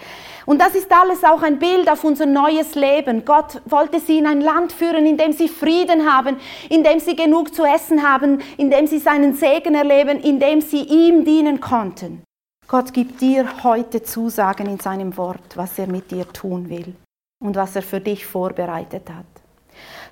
[0.46, 3.24] Und das ist alles auch ein Bild auf unser neues Leben.
[3.24, 6.36] Gott wollte sie in ein Land führen, in dem sie Frieden haben,
[6.70, 10.60] in dem sie genug zu essen haben, in dem sie seinen Segen erleben, in dem
[10.60, 12.22] sie ihm dienen konnten.
[12.68, 16.94] Gott gibt dir heute Zusagen in seinem Wort, was er mit dir tun will
[17.40, 19.26] und was er für dich vorbereitet hat.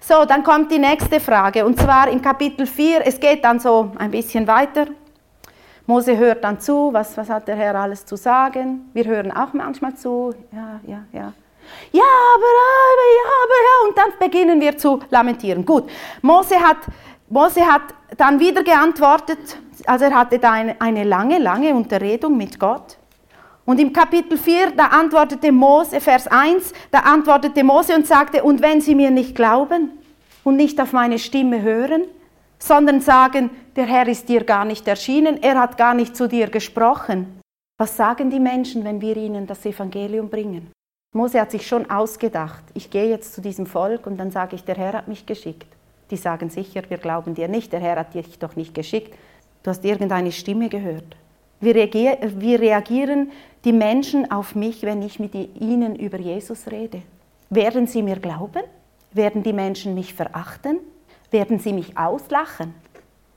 [0.00, 3.90] So, dann kommt die nächste Frage und zwar im Kapitel 4, es geht dann so
[3.98, 4.86] ein bisschen weiter.
[5.86, 8.88] Mose hört dann zu, was, was hat der Herr alles zu sagen.
[8.94, 11.32] Wir hören auch manchmal zu, ja, ja, ja.
[11.92, 12.02] Ja,
[12.34, 12.52] aber,
[12.90, 13.88] aber, ja, aber, ja.
[13.88, 15.64] Und dann beginnen wir zu lamentieren.
[15.64, 15.90] Gut,
[16.22, 16.78] Mose hat,
[17.28, 17.82] Mose hat
[18.16, 22.96] dann wieder geantwortet, also er hatte da eine, eine lange, lange Unterredung mit Gott.
[23.66, 28.60] Und im Kapitel 4, da antwortete Mose, Vers 1, da antwortete Mose und sagte, und
[28.60, 29.90] wenn sie mir nicht glauben
[30.44, 32.04] und nicht auf meine Stimme hören,
[32.58, 36.48] sondern sagen, der Herr ist dir gar nicht erschienen, er hat gar nicht zu dir
[36.48, 37.40] gesprochen.
[37.78, 40.70] Was sagen die Menschen, wenn wir ihnen das Evangelium bringen?
[41.12, 44.64] Mose hat sich schon ausgedacht, ich gehe jetzt zu diesem Volk und dann sage ich,
[44.64, 45.66] der Herr hat mich geschickt.
[46.10, 49.14] Die sagen sicher, wir glauben dir nicht, der Herr hat dich doch nicht geschickt.
[49.62, 51.16] Du hast irgendeine Stimme gehört.
[51.60, 53.32] Wie reagieren
[53.64, 57.02] die Menschen auf mich, wenn ich mit ihnen über Jesus rede?
[57.48, 58.62] Werden sie mir glauben?
[59.12, 60.80] Werden die Menschen mich verachten?
[61.30, 62.74] Werden sie mich auslachen?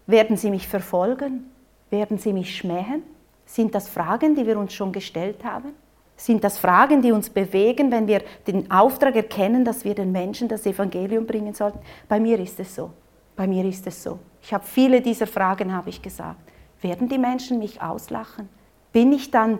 [0.05, 1.49] Werden sie mich verfolgen?
[1.89, 3.03] Werden sie mich schmähen?
[3.45, 5.73] Sind das Fragen, die wir uns schon gestellt haben?
[6.15, 10.47] Sind das Fragen, die uns bewegen, wenn wir den Auftrag erkennen, dass wir den Menschen
[10.47, 11.79] das Evangelium bringen sollten?
[12.07, 12.91] Bei mir ist es so.
[13.35, 14.17] Bei mir ist es so.
[14.41, 16.39] Ich habe viele dieser Fragen, habe ich gesagt.
[16.81, 18.49] Werden die Menschen mich auslachen?
[18.91, 19.59] Bin ich dann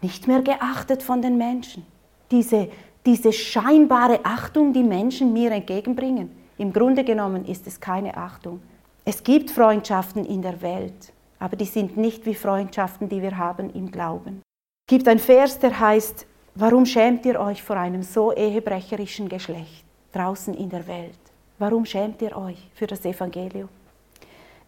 [0.00, 1.86] nicht mehr geachtet von den Menschen?
[2.32, 2.68] Diese,
[3.06, 6.41] diese scheinbare Achtung, die Menschen mir entgegenbringen.
[6.62, 8.62] Im Grunde genommen ist es keine Achtung.
[9.04, 13.68] Es gibt Freundschaften in der Welt, aber die sind nicht wie Freundschaften, die wir haben
[13.70, 14.42] im Glauben.
[14.86, 19.84] Es gibt ein Vers, der heißt, warum schämt ihr euch vor einem so ehebrecherischen Geschlecht
[20.12, 21.18] draußen in der Welt?
[21.58, 23.68] Warum schämt ihr euch für das Evangelium?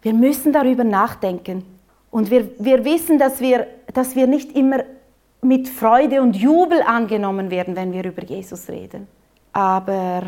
[0.01, 1.63] Wir müssen darüber nachdenken,
[2.11, 4.83] und wir, wir wissen, dass wir, dass wir nicht immer
[5.41, 9.07] mit Freude und Jubel angenommen werden, wenn wir über Jesus reden.
[9.53, 10.23] Aber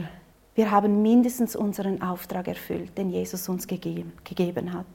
[0.57, 4.87] wir haben mindestens unseren Auftrag erfüllt, den Jesus uns gegeben, gegeben hat.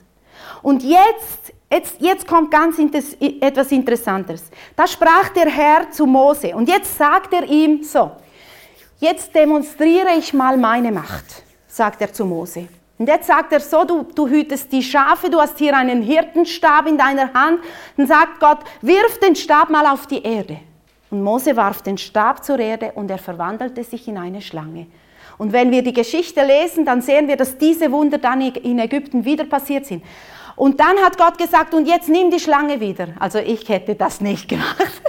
[0.61, 2.79] Und jetzt, jetzt, jetzt kommt ganz
[3.21, 4.51] etwas Interessantes.
[4.75, 8.11] Da sprach der Herr zu Mose und jetzt sagt er ihm so,
[8.99, 12.67] jetzt demonstriere ich mal meine Macht, sagt er zu Mose.
[12.99, 16.89] Und jetzt sagt er so, du, du hütest die Schafe, du hast hier einen Hirtenstab
[16.89, 17.61] in deiner Hand.
[17.97, 20.59] Dann sagt Gott, wirf den Stab mal auf die Erde.
[21.11, 24.89] Und Mose warf den Stab zur Erde und er verwandelte sich in eine Schlange.
[25.39, 29.25] Und wenn wir die Geschichte lesen, dann sehen wir, dass diese Wunder dann in Ägypten
[29.25, 30.05] wieder passiert sind.
[30.57, 33.09] Und dann hat Gott gesagt, und jetzt nimm die Schlange wieder.
[33.19, 35.03] Also ich hätte das nicht gemacht.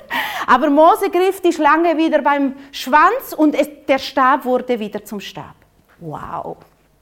[0.48, 5.20] Aber Mose griff die Schlange wieder beim Schwanz und es, der Stab wurde wieder zum
[5.20, 5.56] Stab.
[6.00, 6.58] Wow.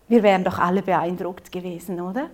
[0.08, 2.30] Wir wären doch alle beeindruckt gewesen, oder?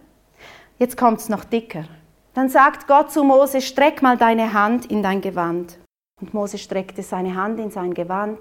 [0.79, 1.85] Jetzt kommt es noch dicker.
[2.33, 5.77] Dann sagt Gott zu Mose, streck mal deine Hand in dein Gewand.
[6.21, 8.39] Und Mose streckte seine Hand in sein Gewand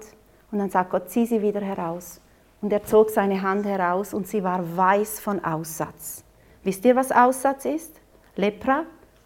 [0.51, 2.21] und dann sagt Gott, zieh sie wieder heraus.
[2.67, 6.25] Und er zog seine Hand heraus und sie war weiß von Aussatz.
[6.63, 8.01] Wisst ihr, was Aussatz ist?
[8.35, 8.83] Lepra,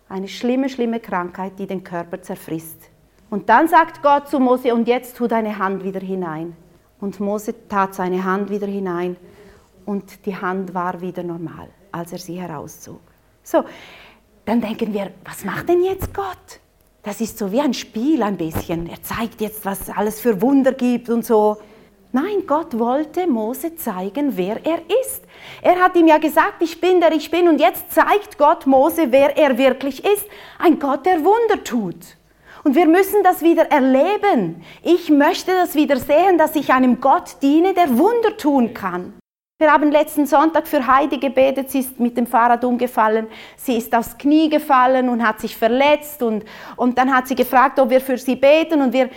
[0.08, 2.92] eine schlimme, schlimme Krankheit, die den Körper zerfrisst.
[3.32, 6.56] Und dann sagt Gott zu Mose, und jetzt tu deine Hand wieder hinein.
[7.00, 9.18] Und Mose tat seine Hand wieder hinein
[9.88, 13.02] und die Hand war wieder normal, als er sie herauszog.
[13.42, 13.64] So,
[14.46, 16.60] dann denken wir, was macht denn jetzt Gott?
[17.02, 18.88] Das ist so wie ein Spiel ein bisschen.
[18.88, 21.58] Er zeigt jetzt, was alles für Wunder gibt und so.
[22.14, 25.24] Nein, Gott wollte Mose zeigen, wer er ist.
[25.62, 29.12] Er hat ihm ja gesagt, ich bin der ich bin und jetzt zeigt Gott Mose,
[29.12, 30.26] wer er wirklich ist.
[30.60, 32.18] Ein Gott, der Wunder tut.
[32.66, 34.62] Und wir müssen das wieder erleben.
[34.84, 39.14] Ich möchte das wieder sehen, dass ich einem Gott diene, der Wunder tun kann.
[39.58, 43.94] Wir haben letzten Sonntag für Heidi gebetet, sie ist mit dem Fahrrad umgefallen, sie ist
[43.94, 46.44] aufs Knie gefallen und hat sich verletzt und,
[46.78, 49.12] und dann hat sie gefragt, ob wir für sie beten und wir,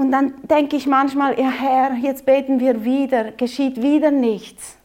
[0.00, 4.78] und dann denke ich manchmal, ja Herr, jetzt beten wir wieder, geschieht wieder nichts.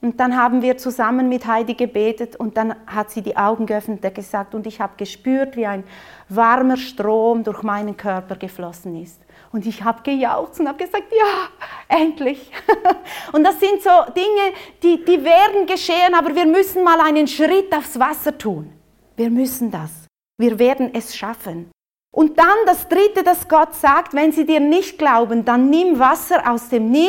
[0.00, 4.02] Und dann haben wir zusammen mit Heidi gebetet und dann hat sie die Augen geöffnet
[4.02, 5.84] und gesagt, und ich habe gespürt, wie ein
[6.30, 9.20] warmer Strom durch meinen Körper geflossen ist.
[9.52, 11.48] Und ich habe gejaucht und habe gesagt, ja,
[11.94, 12.50] endlich.
[13.32, 17.72] und das sind so Dinge, die, die werden geschehen, aber wir müssen mal einen Schritt
[17.76, 18.72] aufs Wasser tun.
[19.14, 20.06] Wir müssen das.
[20.38, 21.70] Wir werden es schaffen.
[22.12, 26.48] Und dann das Dritte, das Gott sagt, wenn sie dir nicht glauben, dann nimm Wasser
[26.50, 27.08] aus dem Nil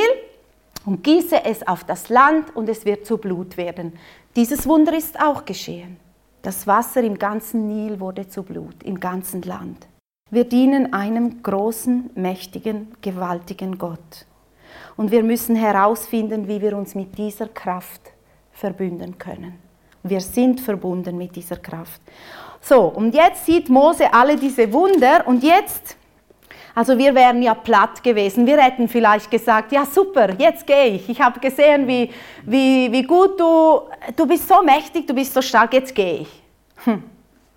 [0.86, 3.94] und gieße es auf das Land und es wird zu Blut werden.
[4.36, 5.98] Dieses Wunder ist auch geschehen.
[6.42, 9.88] Das Wasser im ganzen Nil wurde zu Blut, im ganzen Land.
[10.32, 14.26] Wir dienen einem großen, mächtigen, gewaltigen Gott.
[14.96, 18.02] Und wir müssen herausfinden, wie wir uns mit dieser Kraft
[18.52, 19.60] verbünden können.
[20.02, 22.02] Wir sind verbunden mit dieser Kraft.
[22.66, 25.98] So, und jetzt sieht Mose alle diese Wunder und jetzt,
[26.74, 28.48] also wir wären ja platt gewesen.
[28.48, 31.10] Wir hätten vielleicht gesagt, ja super, jetzt gehe ich.
[31.10, 32.10] Ich habe gesehen, wie,
[32.44, 33.82] wie, wie gut du,
[34.16, 36.44] du bist so mächtig, du bist so stark, jetzt gehe ich.
[36.86, 37.04] Hm,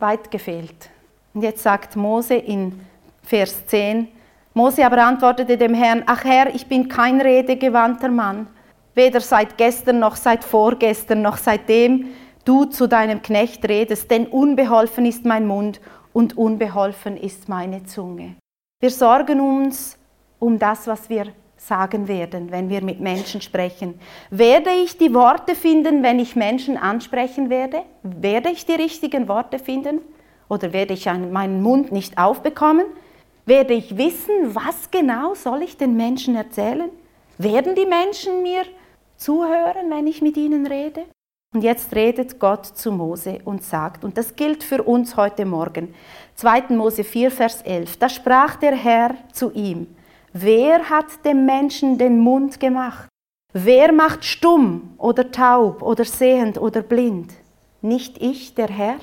[0.01, 0.91] weit gefehlt.
[1.33, 2.81] Und jetzt sagt Mose in
[3.23, 4.09] Vers 10,
[4.55, 8.49] Mose aber antwortete dem Herrn, ach Herr, ich bin kein redegewandter Mann,
[8.95, 12.09] weder seit gestern noch seit vorgestern noch seitdem
[12.47, 15.81] du zu deinem Knecht redest, denn unbeholfen ist mein Mund
[16.15, 18.37] und unbeholfen ist meine Zunge.
[18.81, 19.99] Wir sorgen uns
[20.39, 23.99] um das, was wir sagen werden, wenn wir mit Menschen sprechen.
[24.31, 27.83] Werde ich die Worte finden, wenn ich Menschen ansprechen werde?
[28.03, 30.01] Werde ich die richtigen Worte finden?
[30.49, 32.87] Oder werde ich meinen Mund nicht aufbekommen?
[33.47, 36.91] Werde ich wissen, was genau soll ich den Menschen erzählen?
[37.39, 38.63] Werden die Menschen mir
[39.17, 41.05] zuhören, wenn ich mit ihnen rede?
[41.57, 45.95] Und jetzt redet Gott zu Mose und sagt, und das gilt für uns heute Morgen,
[46.35, 46.65] 2.
[46.75, 49.87] Mose 4, Vers 11, da sprach der Herr zu ihm,
[50.35, 53.09] wer hat dem Menschen den Mund gemacht?
[53.55, 57.33] Wer macht stumm oder taub oder sehend oder blind?
[57.81, 58.97] Nicht ich, der Herr?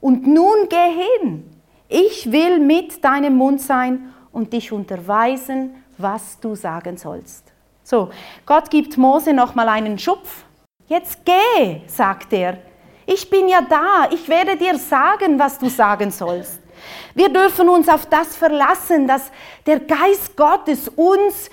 [0.00, 1.50] Und nun geh hin,
[1.88, 7.52] ich will mit deinem Mund sein und dich unterweisen, was du sagen sollst.
[7.82, 8.10] So,
[8.46, 10.45] Gott gibt Mose nochmal einen Schupf.
[10.88, 12.58] Jetzt geh, sagt er.
[13.06, 16.60] Ich bin ja da, ich werde dir sagen, was du sagen sollst.
[17.14, 19.30] Wir dürfen uns auf das verlassen, dass
[19.64, 21.50] der Geist Gottes uns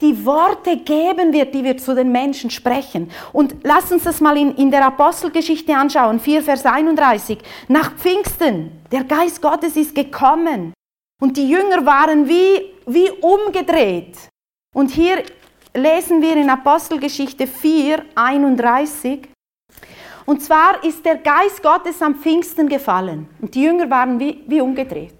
[0.00, 3.10] die Worte geben wird, die wir zu den Menschen sprechen.
[3.32, 7.38] Und lass uns das mal in, in der Apostelgeschichte anschauen, 4 Vers 31.
[7.68, 10.74] Nach Pfingsten, der Geist Gottes ist gekommen
[11.20, 14.16] und die Jünger waren wie, wie umgedreht.
[14.74, 15.22] Und hier
[15.74, 19.28] lesen wir in Apostelgeschichte 4, 31.
[20.24, 24.60] Und zwar ist der Geist Gottes am Pfingsten gefallen und die Jünger waren wie, wie
[24.60, 25.14] umgedreht.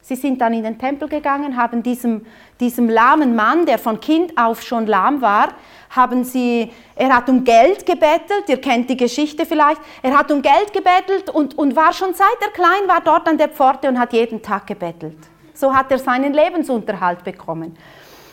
[0.00, 2.24] Sie sind dann in den Tempel gegangen, haben diesem,
[2.58, 5.50] diesem lahmen Mann, der von Kind auf schon lahm war,
[5.90, 10.40] haben sie, er hat um Geld gebettelt, ihr kennt die Geschichte vielleicht, er hat um
[10.40, 13.98] Geld gebettelt und, und war schon seit er klein war dort an der Pforte und
[13.98, 15.18] hat jeden Tag gebettelt.
[15.52, 17.76] So hat er seinen Lebensunterhalt bekommen.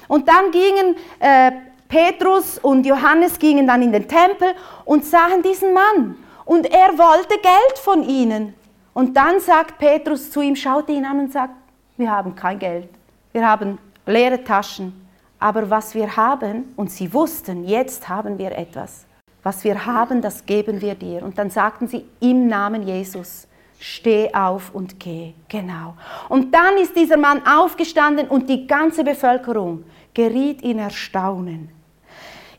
[0.07, 1.51] Und dann gingen äh,
[1.87, 4.53] Petrus und Johannes gingen dann in den Tempel
[4.85, 6.17] und sahen diesen Mann.
[6.45, 8.53] Und er wollte Geld von ihnen.
[8.93, 11.53] Und dann sagt Petrus zu ihm, schaut ihn an und sagt,
[11.97, 12.89] wir haben kein Geld,
[13.31, 15.07] wir haben leere Taschen,
[15.39, 19.05] aber was wir haben, und sie wussten, jetzt haben wir etwas,
[19.43, 21.23] was wir haben, das geben wir dir.
[21.23, 23.47] Und dann sagten sie im Namen Jesus,
[23.79, 25.33] steh auf und geh.
[25.49, 25.95] Genau.
[26.29, 29.83] Und dann ist dieser Mann aufgestanden und die ganze Bevölkerung
[30.15, 31.69] geriet in Erstaunen.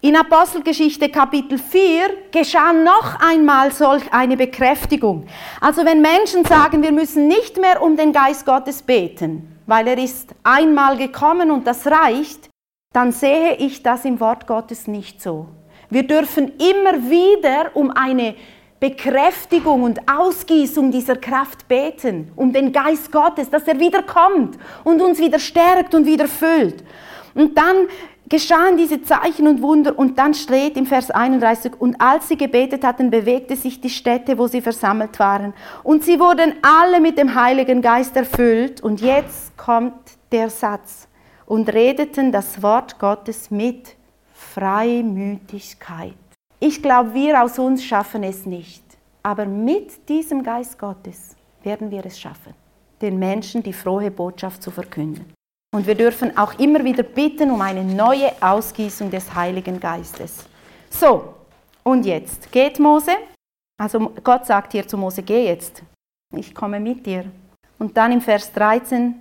[0.03, 5.27] In Apostelgeschichte Kapitel 4 geschah noch einmal solch eine Bekräftigung.
[5.61, 9.99] Also wenn Menschen sagen, wir müssen nicht mehr um den Geist Gottes beten, weil er
[9.99, 12.51] ist einmal gekommen und das reicht,
[12.93, 15.49] dann sehe ich das im Wort Gottes nicht so.
[15.89, 18.35] Wir dürfen immer wieder um eine
[18.79, 25.01] Bekräftigung und Ausgießung dieser Kraft beten, um den Geist Gottes, dass er wieder kommt und
[25.01, 26.85] uns wieder stärkt und wieder füllt.
[27.37, 27.89] Und dann
[28.29, 32.83] geschahen diese Zeichen und Wunder und dann steht im Vers 31, und als sie gebetet
[32.83, 35.53] hatten, bewegte sich die Stätte, wo sie versammelt waren.
[35.83, 38.81] Und sie wurden alle mit dem Heiligen Geist erfüllt.
[38.81, 39.95] Und jetzt kommt
[40.33, 41.09] der Satz.
[41.45, 43.95] Und redeten das Wort Gottes mit
[44.33, 46.15] Freimütigkeit.
[46.59, 48.83] Ich glaube, wir aus uns schaffen es nicht.
[49.23, 52.55] Aber mit diesem Geist Gottes werden wir es schaffen,
[53.01, 55.36] den Menschen die frohe Botschaft zu verkünden.
[55.75, 60.47] Und wir dürfen auch immer wieder bitten um eine neue Ausgießung des Heiligen Geistes.
[60.91, 61.35] So,
[61.83, 63.13] und jetzt geht Mose.
[63.79, 65.83] Also Gott sagt hier zu Mose, geh jetzt,
[66.35, 67.27] ich komme mit dir.
[67.79, 69.15] Und dann im Vers 13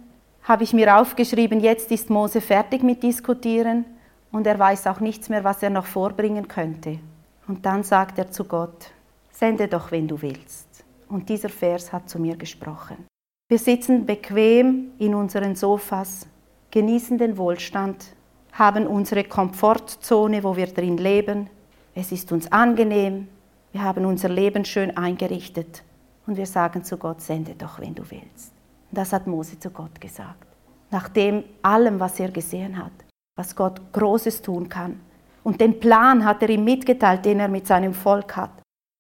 [0.43, 3.85] habe ich mir aufgeschrieben, jetzt ist Mose fertig mit Diskutieren
[4.31, 6.99] und er weiß auch nichts mehr, was er noch vorbringen könnte.
[7.47, 8.91] Und dann sagt er zu Gott,
[9.31, 10.67] sende doch, wenn du willst.
[11.09, 13.05] Und dieser Vers hat zu mir gesprochen.
[13.47, 16.27] Wir sitzen bequem in unseren Sofas,
[16.75, 18.05] genießen den Wohlstand,
[18.51, 21.49] haben unsere Komfortzone, wo wir drin leben.
[21.93, 23.29] Es ist uns angenehm,
[23.71, 25.83] wir haben unser Leben schön eingerichtet
[26.27, 28.51] und wir sagen zu Gott, sende doch, wenn du willst.
[28.91, 30.47] Und das hat Mose zu Gott gesagt.
[30.91, 32.91] Nach dem allem, was er gesehen hat,
[33.37, 34.99] was Gott Großes tun kann.
[35.45, 38.51] Und den Plan hat er ihm mitgeteilt, den er mit seinem Volk hat.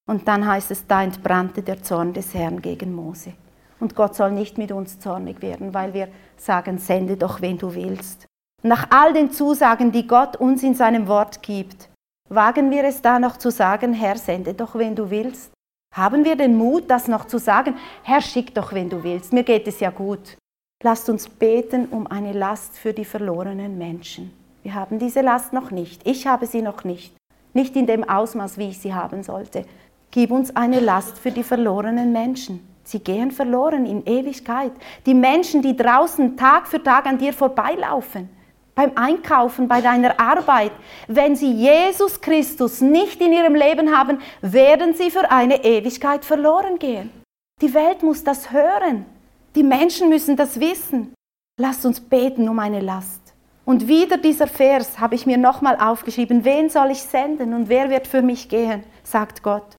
[0.07, 3.33] Und dann heißt es, da entbrannte der Zorn des Herrn gegen Mose.
[3.79, 6.07] Und Gott soll nicht mit uns zornig werden, weil wir
[6.37, 8.25] sagen, sende doch, wen du willst.
[8.63, 11.89] Nach all den Zusagen, die Gott uns in seinem Wort gibt,
[12.29, 15.51] wagen wir es da noch zu sagen, Herr, sende doch, wen du willst?
[15.93, 19.43] Haben wir den Mut, das noch zu sagen, Herr, schick doch, wen du willst, mir
[19.43, 20.37] geht es ja gut.
[20.83, 24.33] Lasst uns beten um eine Last für die verlorenen Menschen.
[24.63, 26.05] Wir haben diese Last noch nicht.
[26.05, 27.15] Ich habe sie noch nicht.
[27.53, 29.65] Nicht in dem Ausmaß, wie ich sie haben sollte.
[30.11, 32.74] Gib uns eine Last für die verlorenen Menschen.
[32.85, 34.71] Sie gehen verloren in Ewigkeit.
[35.05, 38.29] Die Menschen, die draußen Tag für Tag an dir vorbeilaufen,
[38.75, 40.71] beim Einkaufen, bei deiner Arbeit,
[41.07, 46.77] wenn sie Jesus Christus nicht in ihrem Leben haben, werden sie für eine Ewigkeit verloren
[46.77, 47.09] gehen.
[47.61, 49.05] Die Welt muss das hören.
[49.55, 51.13] Die Menschen müssen das wissen.
[51.59, 53.33] Lasst uns beten um eine Last.
[53.63, 56.45] Und wieder dieser Vers habe ich mir nochmal aufgeschrieben.
[56.45, 58.83] Wen soll ich senden und wer wird für mich gehen?
[59.03, 59.75] sagt Gott.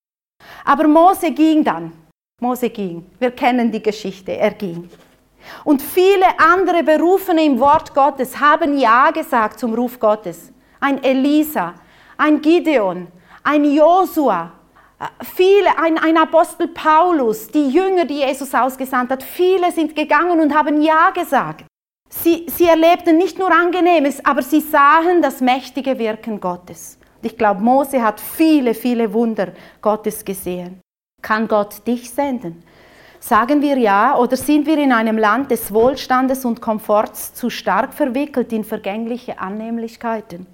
[0.65, 1.93] Aber Mose ging dann.
[2.43, 3.07] Mose ging.
[3.19, 4.33] Wir kennen die Geschichte.
[4.37, 4.91] Er ging.
[5.65, 10.53] Und viele andere Berufene im Wort Gottes haben Ja gesagt zum Ruf Gottes.
[10.79, 11.73] Ein Elisa,
[12.19, 13.09] ein Gideon,
[13.43, 14.53] ein Josua,
[15.23, 20.55] viele, ein, ein Apostel Paulus, die Jünger, die Jesus ausgesandt hat, viele sind gegangen und
[20.55, 21.65] haben Ja gesagt.
[22.11, 26.99] Sie, sie erlebten nicht nur Angenehmes, aber sie sahen das mächtige Wirken Gottes.
[27.23, 30.83] Ich glaube, Mose hat viele, viele Wunder Gottes gesehen.
[31.27, 32.63] Kann Gott dich senden?
[33.19, 37.93] Sagen wir ja oder sind wir in einem Land des Wohlstandes und Komforts zu stark
[37.93, 40.47] verwickelt in vergängliche Annehmlichkeiten?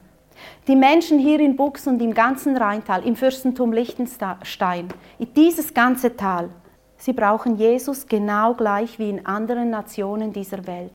[0.67, 6.17] Die Menschen hier in Bux und im ganzen Rheintal, im Fürstentum Liechtenstein, in dieses ganze
[6.17, 6.49] Tal,
[6.97, 10.93] sie brauchen Jesus genau gleich wie in anderen Nationen dieser Welt.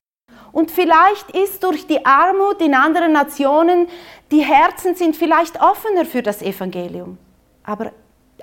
[0.52, 3.88] Und vielleicht ist durch die Armut in anderen Nationen,
[4.32, 7.20] die Herzen sind vielleicht offener für das Evangelium.
[7.64, 7.92] Aber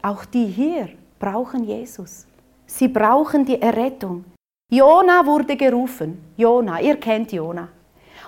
[0.00, 0.90] auch die hier
[1.24, 2.26] brauchen Jesus.
[2.66, 4.26] Sie brauchen die Errettung.
[4.70, 6.22] Jona wurde gerufen.
[6.36, 7.68] Jona, ihr kennt Jona.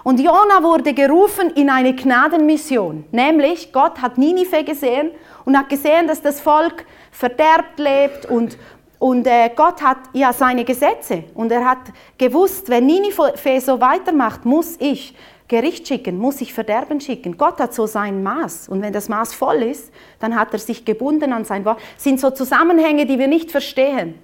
[0.02, 3.04] Und Jona wurde gerufen in eine Gnadenmission.
[3.10, 5.10] Nämlich, Gott hat Ninive gesehen
[5.44, 8.56] und hat gesehen, dass das Volk verderbt lebt und,
[8.98, 11.24] und äh, Gott hat ja seine Gesetze.
[11.34, 15.14] Und er hat gewusst, wenn Ninive so weitermacht, muss ich
[15.48, 17.36] Gericht schicken, muss ich Verderben schicken.
[17.36, 18.68] Gott hat so sein Maß.
[18.68, 21.80] Und wenn das Maß voll ist, dann hat er sich gebunden an sein Wort.
[21.94, 24.18] Das sind so Zusammenhänge, die wir nicht verstehen.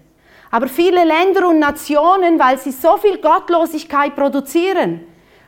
[0.50, 5.00] Aber viele Länder und Nationen, weil sie so viel Gottlosigkeit produzieren,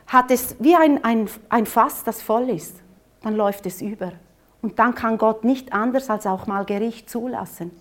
[0.07, 2.77] hat es wie ein, ein, ein Fass, das voll ist.
[3.21, 4.13] Dann läuft es über.
[4.61, 7.71] Und dann kann Gott nicht anders als auch mal Gericht zulassen.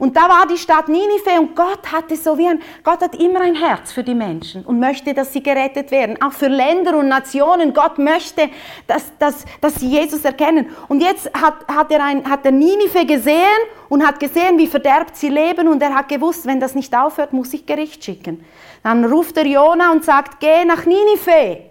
[0.00, 3.42] Und da war die Stadt Ninive und Gott hatte so wie ein, Gott hat immer
[3.42, 6.20] ein Herz für die Menschen und möchte, dass sie gerettet werden.
[6.22, 7.74] Auch für Länder und Nationen.
[7.74, 8.48] Gott möchte,
[8.86, 10.70] dass, dass, dass sie Jesus erkennen.
[10.88, 13.60] Und jetzt hat, hat, er ein, hat er Ninive gesehen
[13.90, 17.34] und hat gesehen, wie verderbt sie leben und er hat gewusst, wenn das nicht aufhört,
[17.34, 18.42] muss ich Gericht schicken.
[18.82, 21.64] Dann ruft er Jona und sagt, geh nach Ninive.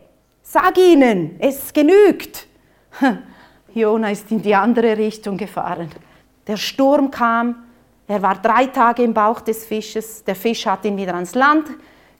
[0.43, 2.45] Sag ihnen, es genügt.
[3.73, 5.89] Jona ist in die andere Richtung gefahren.
[6.47, 7.68] Der Sturm kam,
[8.09, 10.23] er war drei Tage im Bauch des Fisches.
[10.23, 11.67] Der Fisch hat ihn wieder ans Land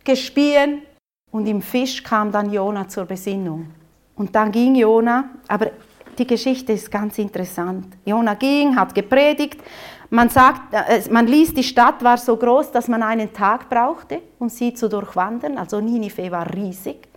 [0.04, 0.84] gespien
[1.32, 3.72] und im Fisch kam dann Jona zur Besinnung.
[4.16, 5.72] Und dann ging Jona, aber
[6.16, 7.88] die Geschichte ist ganz interessant.
[8.06, 9.62] Jona ging, hat gepredigt.
[10.12, 14.22] Man sagt, äh, man liest, die Stadt war so groß, dass man einen Tag brauchte,
[14.38, 15.58] um sie zu durchwandern.
[15.58, 17.08] Also Ninive war riesig.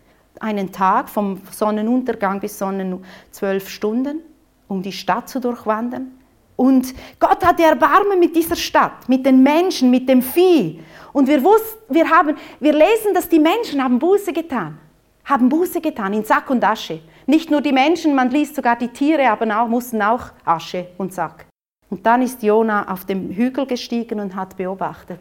[0.41, 4.21] Einen Tag vom Sonnenuntergang bis Sonnen zwölf Stunden,
[4.67, 6.22] um die Stadt zu durchwandern.
[6.57, 10.81] Und Gott hatte Erbarmen mit dieser Stadt, mit den Menschen, mit dem Vieh.
[11.13, 14.79] Und wir, wussten, wir, haben, wir lesen, dass die Menschen haben Buße getan.
[15.25, 17.01] Haben Buße getan in Sack und Asche.
[17.27, 21.13] Nicht nur die Menschen, man liest sogar die Tiere, aber auch, mussten auch Asche und
[21.13, 21.47] Sack.
[21.91, 25.21] Und dann ist Jona auf dem Hügel gestiegen und hat beobachtet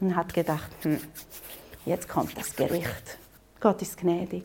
[0.00, 0.98] und hat gedacht, hm,
[1.86, 3.18] jetzt kommt das Gericht.
[3.60, 4.44] Gott ist gnädig.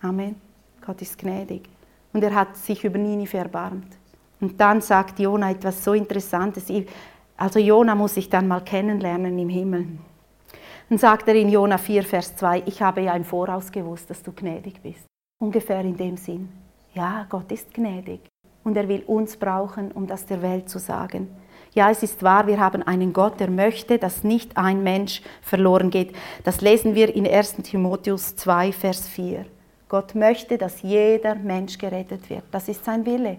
[0.00, 0.40] Amen.
[0.84, 1.62] Gott ist gnädig.
[2.12, 3.96] Und er hat sich über Ninive erbarmt.
[4.42, 6.64] Und dann sagt Jona etwas so Interessantes.
[7.36, 9.86] Also Jona muss ich dann mal kennenlernen im Himmel.
[10.88, 14.20] Dann sagt er in Jona 4, Vers 2, ich habe ja im Voraus gewusst, dass
[14.20, 15.06] du gnädig bist.
[15.40, 16.48] Ungefähr in dem Sinn.
[16.92, 18.20] Ja, Gott ist gnädig.
[18.64, 21.28] Und er will uns brauchen, um das der Welt zu sagen.
[21.72, 25.90] Ja, es ist wahr, wir haben einen Gott, der möchte, dass nicht ein Mensch verloren
[25.90, 26.16] geht.
[26.42, 29.46] Das lesen wir in 1 Timotheus 2, Vers 4.
[29.88, 32.42] Gott möchte, dass jeder Mensch gerettet wird.
[32.50, 33.38] Das ist sein Wille.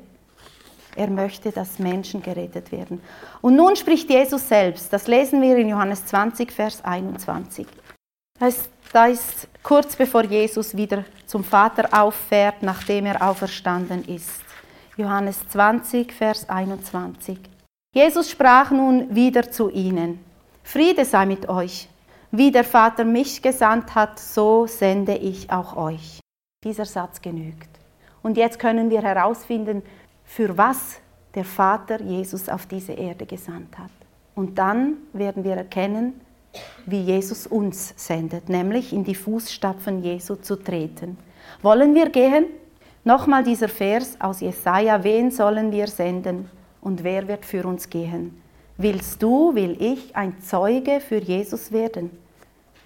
[0.95, 3.01] Er möchte, dass Menschen gerettet werden.
[3.41, 4.93] Und nun spricht Jesus selbst.
[4.93, 7.67] Das lesen wir in Johannes 20, Vers 21.
[8.91, 14.41] Da ist, kurz bevor Jesus wieder zum Vater auffährt, nachdem er auferstanden ist.
[14.97, 17.39] Johannes 20, Vers 21.
[17.95, 20.19] Jesus sprach nun wieder zu ihnen,
[20.63, 21.89] Friede sei mit euch.
[22.31, 26.19] Wie der Vater mich gesandt hat, so sende ich auch euch.
[26.63, 27.69] Dieser Satz genügt.
[28.23, 29.83] Und jetzt können wir herausfinden,
[30.25, 30.99] für was
[31.35, 33.91] der Vater Jesus auf diese Erde gesandt hat.
[34.35, 36.19] Und dann werden wir erkennen,
[36.85, 41.17] wie Jesus uns sendet, nämlich in die Fußstapfen Jesu zu treten.
[41.61, 42.45] Wollen wir gehen?
[43.03, 46.49] Nochmal dieser Vers aus Jesaja: Wen sollen wir senden
[46.81, 48.41] und wer wird für uns gehen?
[48.77, 52.11] Willst du, will ich ein Zeuge für Jesus werden?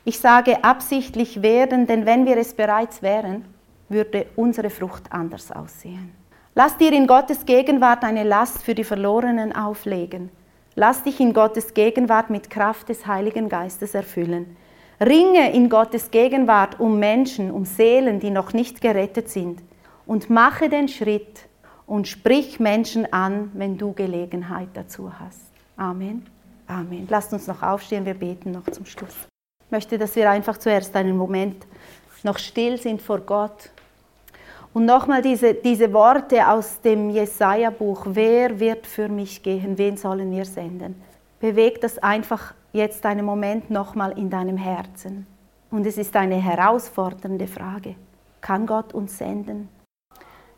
[0.03, 3.45] Ich sage absichtlich werden, denn wenn wir es bereits wären,
[3.89, 6.11] würde unsere Frucht anders aussehen.
[6.57, 10.31] Lass dir in Gottes Gegenwart eine Last für die Verlorenen auflegen.
[10.73, 14.57] Lass dich in Gottes Gegenwart mit Kraft des Heiligen Geistes erfüllen.
[14.99, 19.61] Ringe in Gottes Gegenwart um Menschen, um Seelen, die noch nicht gerettet sind.
[20.07, 21.47] Und mache den Schritt
[21.85, 25.51] und sprich Menschen an, wenn du Gelegenheit dazu hast.
[25.75, 26.25] Amen.
[26.65, 27.05] Amen.
[27.07, 29.27] Lasst uns noch aufstehen, wir beten noch zum Schluss.
[29.63, 31.67] Ich möchte, dass wir einfach zuerst einen Moment
[32.23, 33.69] noch still sind vor Gott
[34.77, 39.75] und nochmal diese, diese Worte aus dem Jesaja-Buch: Wer wird für mich gehen?
[39.75, 41.01] Wen sollen wir senden?
[41.39, 45.25] Bewegt das einfach jetzt einen Moment nochmal in deinem Herzen.
[45.71, 47.95] Und es ist eine herausfordernde Frage.
[48.39, 49.67] Kann Gott uns senden?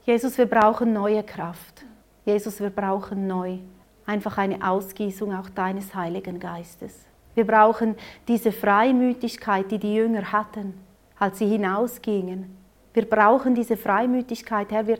[0.03, 1.85] Jesus, wir brauchen neue Kraft.
[2.25, 3.59] Jesus, wir brauchen neu
[4.05, 7.05] einfach eine Ausgießung auch deines Heiligen Geistes.
[7.35, 7.95] Wir brauchen
[8.27, 10.73] diese Freimütigkeit, die die Jünger hatten,
[11.17, 12.58] als sie hinausgingen
[12.93, 14.87] wir brauchen diese Freimütigkeit, Herr.
[14.87, 14.99] Wir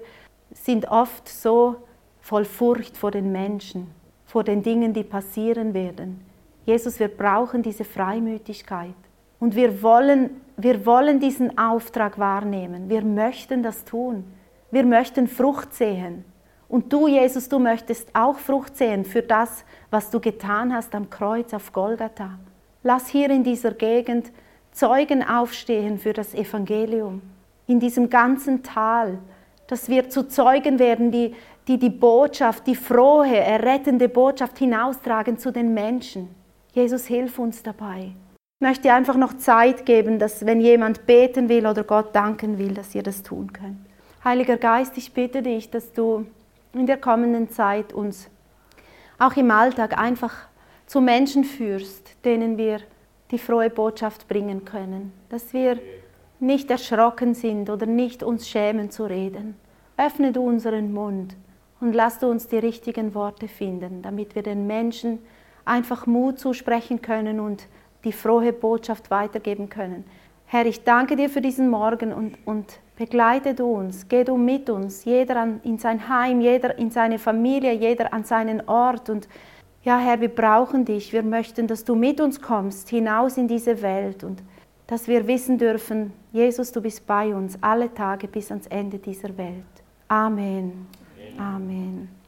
[0.52, 1.78] sind oft so
[2.22, 3.88] voll Furcht vor den Menschen,
[4.26, 6.24] vor den Dingen, die passieren werden.
[6.66, 8.94] Jesus, wir brauchen diese Freimütigkeit.
[9.40, 12.90] Und wir wollen, wir wollen diesen Auftrag wahrnehmen.
[12.90, 14.26] Wir möchten das tun.
[14.70, 16.26] Wir möchten Frucht sehen.
[16.68, 21.10] Und du, Jesus, du möchtest auch Frucht sehen für das, was du getan hast am
[21.10, 22.38] Kreuz auf Golgatha.
[22.84, 24.32] Lass hier in dieser Gegend
[24.72, 27.24] Zeugen aufstehen für das Evangelium
[27.70, 29.20] in diesem ganzen Tal,
[29.68, 31.36] dass wir zu Zeugen werden, die,
[31.68, 36.34] die die Botschaft, die frohe, errettende Botschaft hinaustragen zu den Menschen.
[36.74, 38.12] Jesus, hilf uns dabei.
[38.60, 42.74] Ich möchte einfach noch Zeit geben, dass wenn jemand beten will oder Gott danken will,
[42.74, 43.78] dass ihr das tun könnt.
[44.24, 46.26] Heiliger Geist, ich bitte dich, dass du
[46.74, 48.30] in der kommenden Zeit uns
[49.20, 50.34] auch im Alltag einfach
[50.88, 52.80] zu Menschen führst, denen wir
[53.30, 55.14] die frohe Botschaft bringen können.
[55.30, 55.78] Dass wir
[56.40, 59.56] nicht erschrocken sind oder nicht uns schämen zu reden.
[59.98, 61.36] Öffne du unseren Mund
[61.82, 65.20] und lass du uns die richtigen Worte finden, damit wir den Menschen
[65.66, 67.68] einfach Mut zusprechen können und
[68.04, 70.06] die frohe Botschaft weitergeben können.
[70.46, 74.70] Herr, ich danke dir für diesen Morgen und, und begleite du uns, geh du mit
[74.70, 79.10] uns, jeder an, in sein Heim, jeder in seine Familie, jeder an seinen Ort.
[79.10, 79.28] Und
[79.84, 83.82] ja, Herr, wir brauchen dich, wir möchten, dass du mit uns kommst, hinaus in diese
[83.82, 84.42] Welt und
[84.90, 89.38] dass wir wissen dürfen, Jesus, du bist bei uns alle Tage bis ans Ende dieser
[89.38, 89.64] Welt.
[90.08, 90.88] Amen.
[91.38, 91.40] Amen.
[91.40, 92.19] Amen.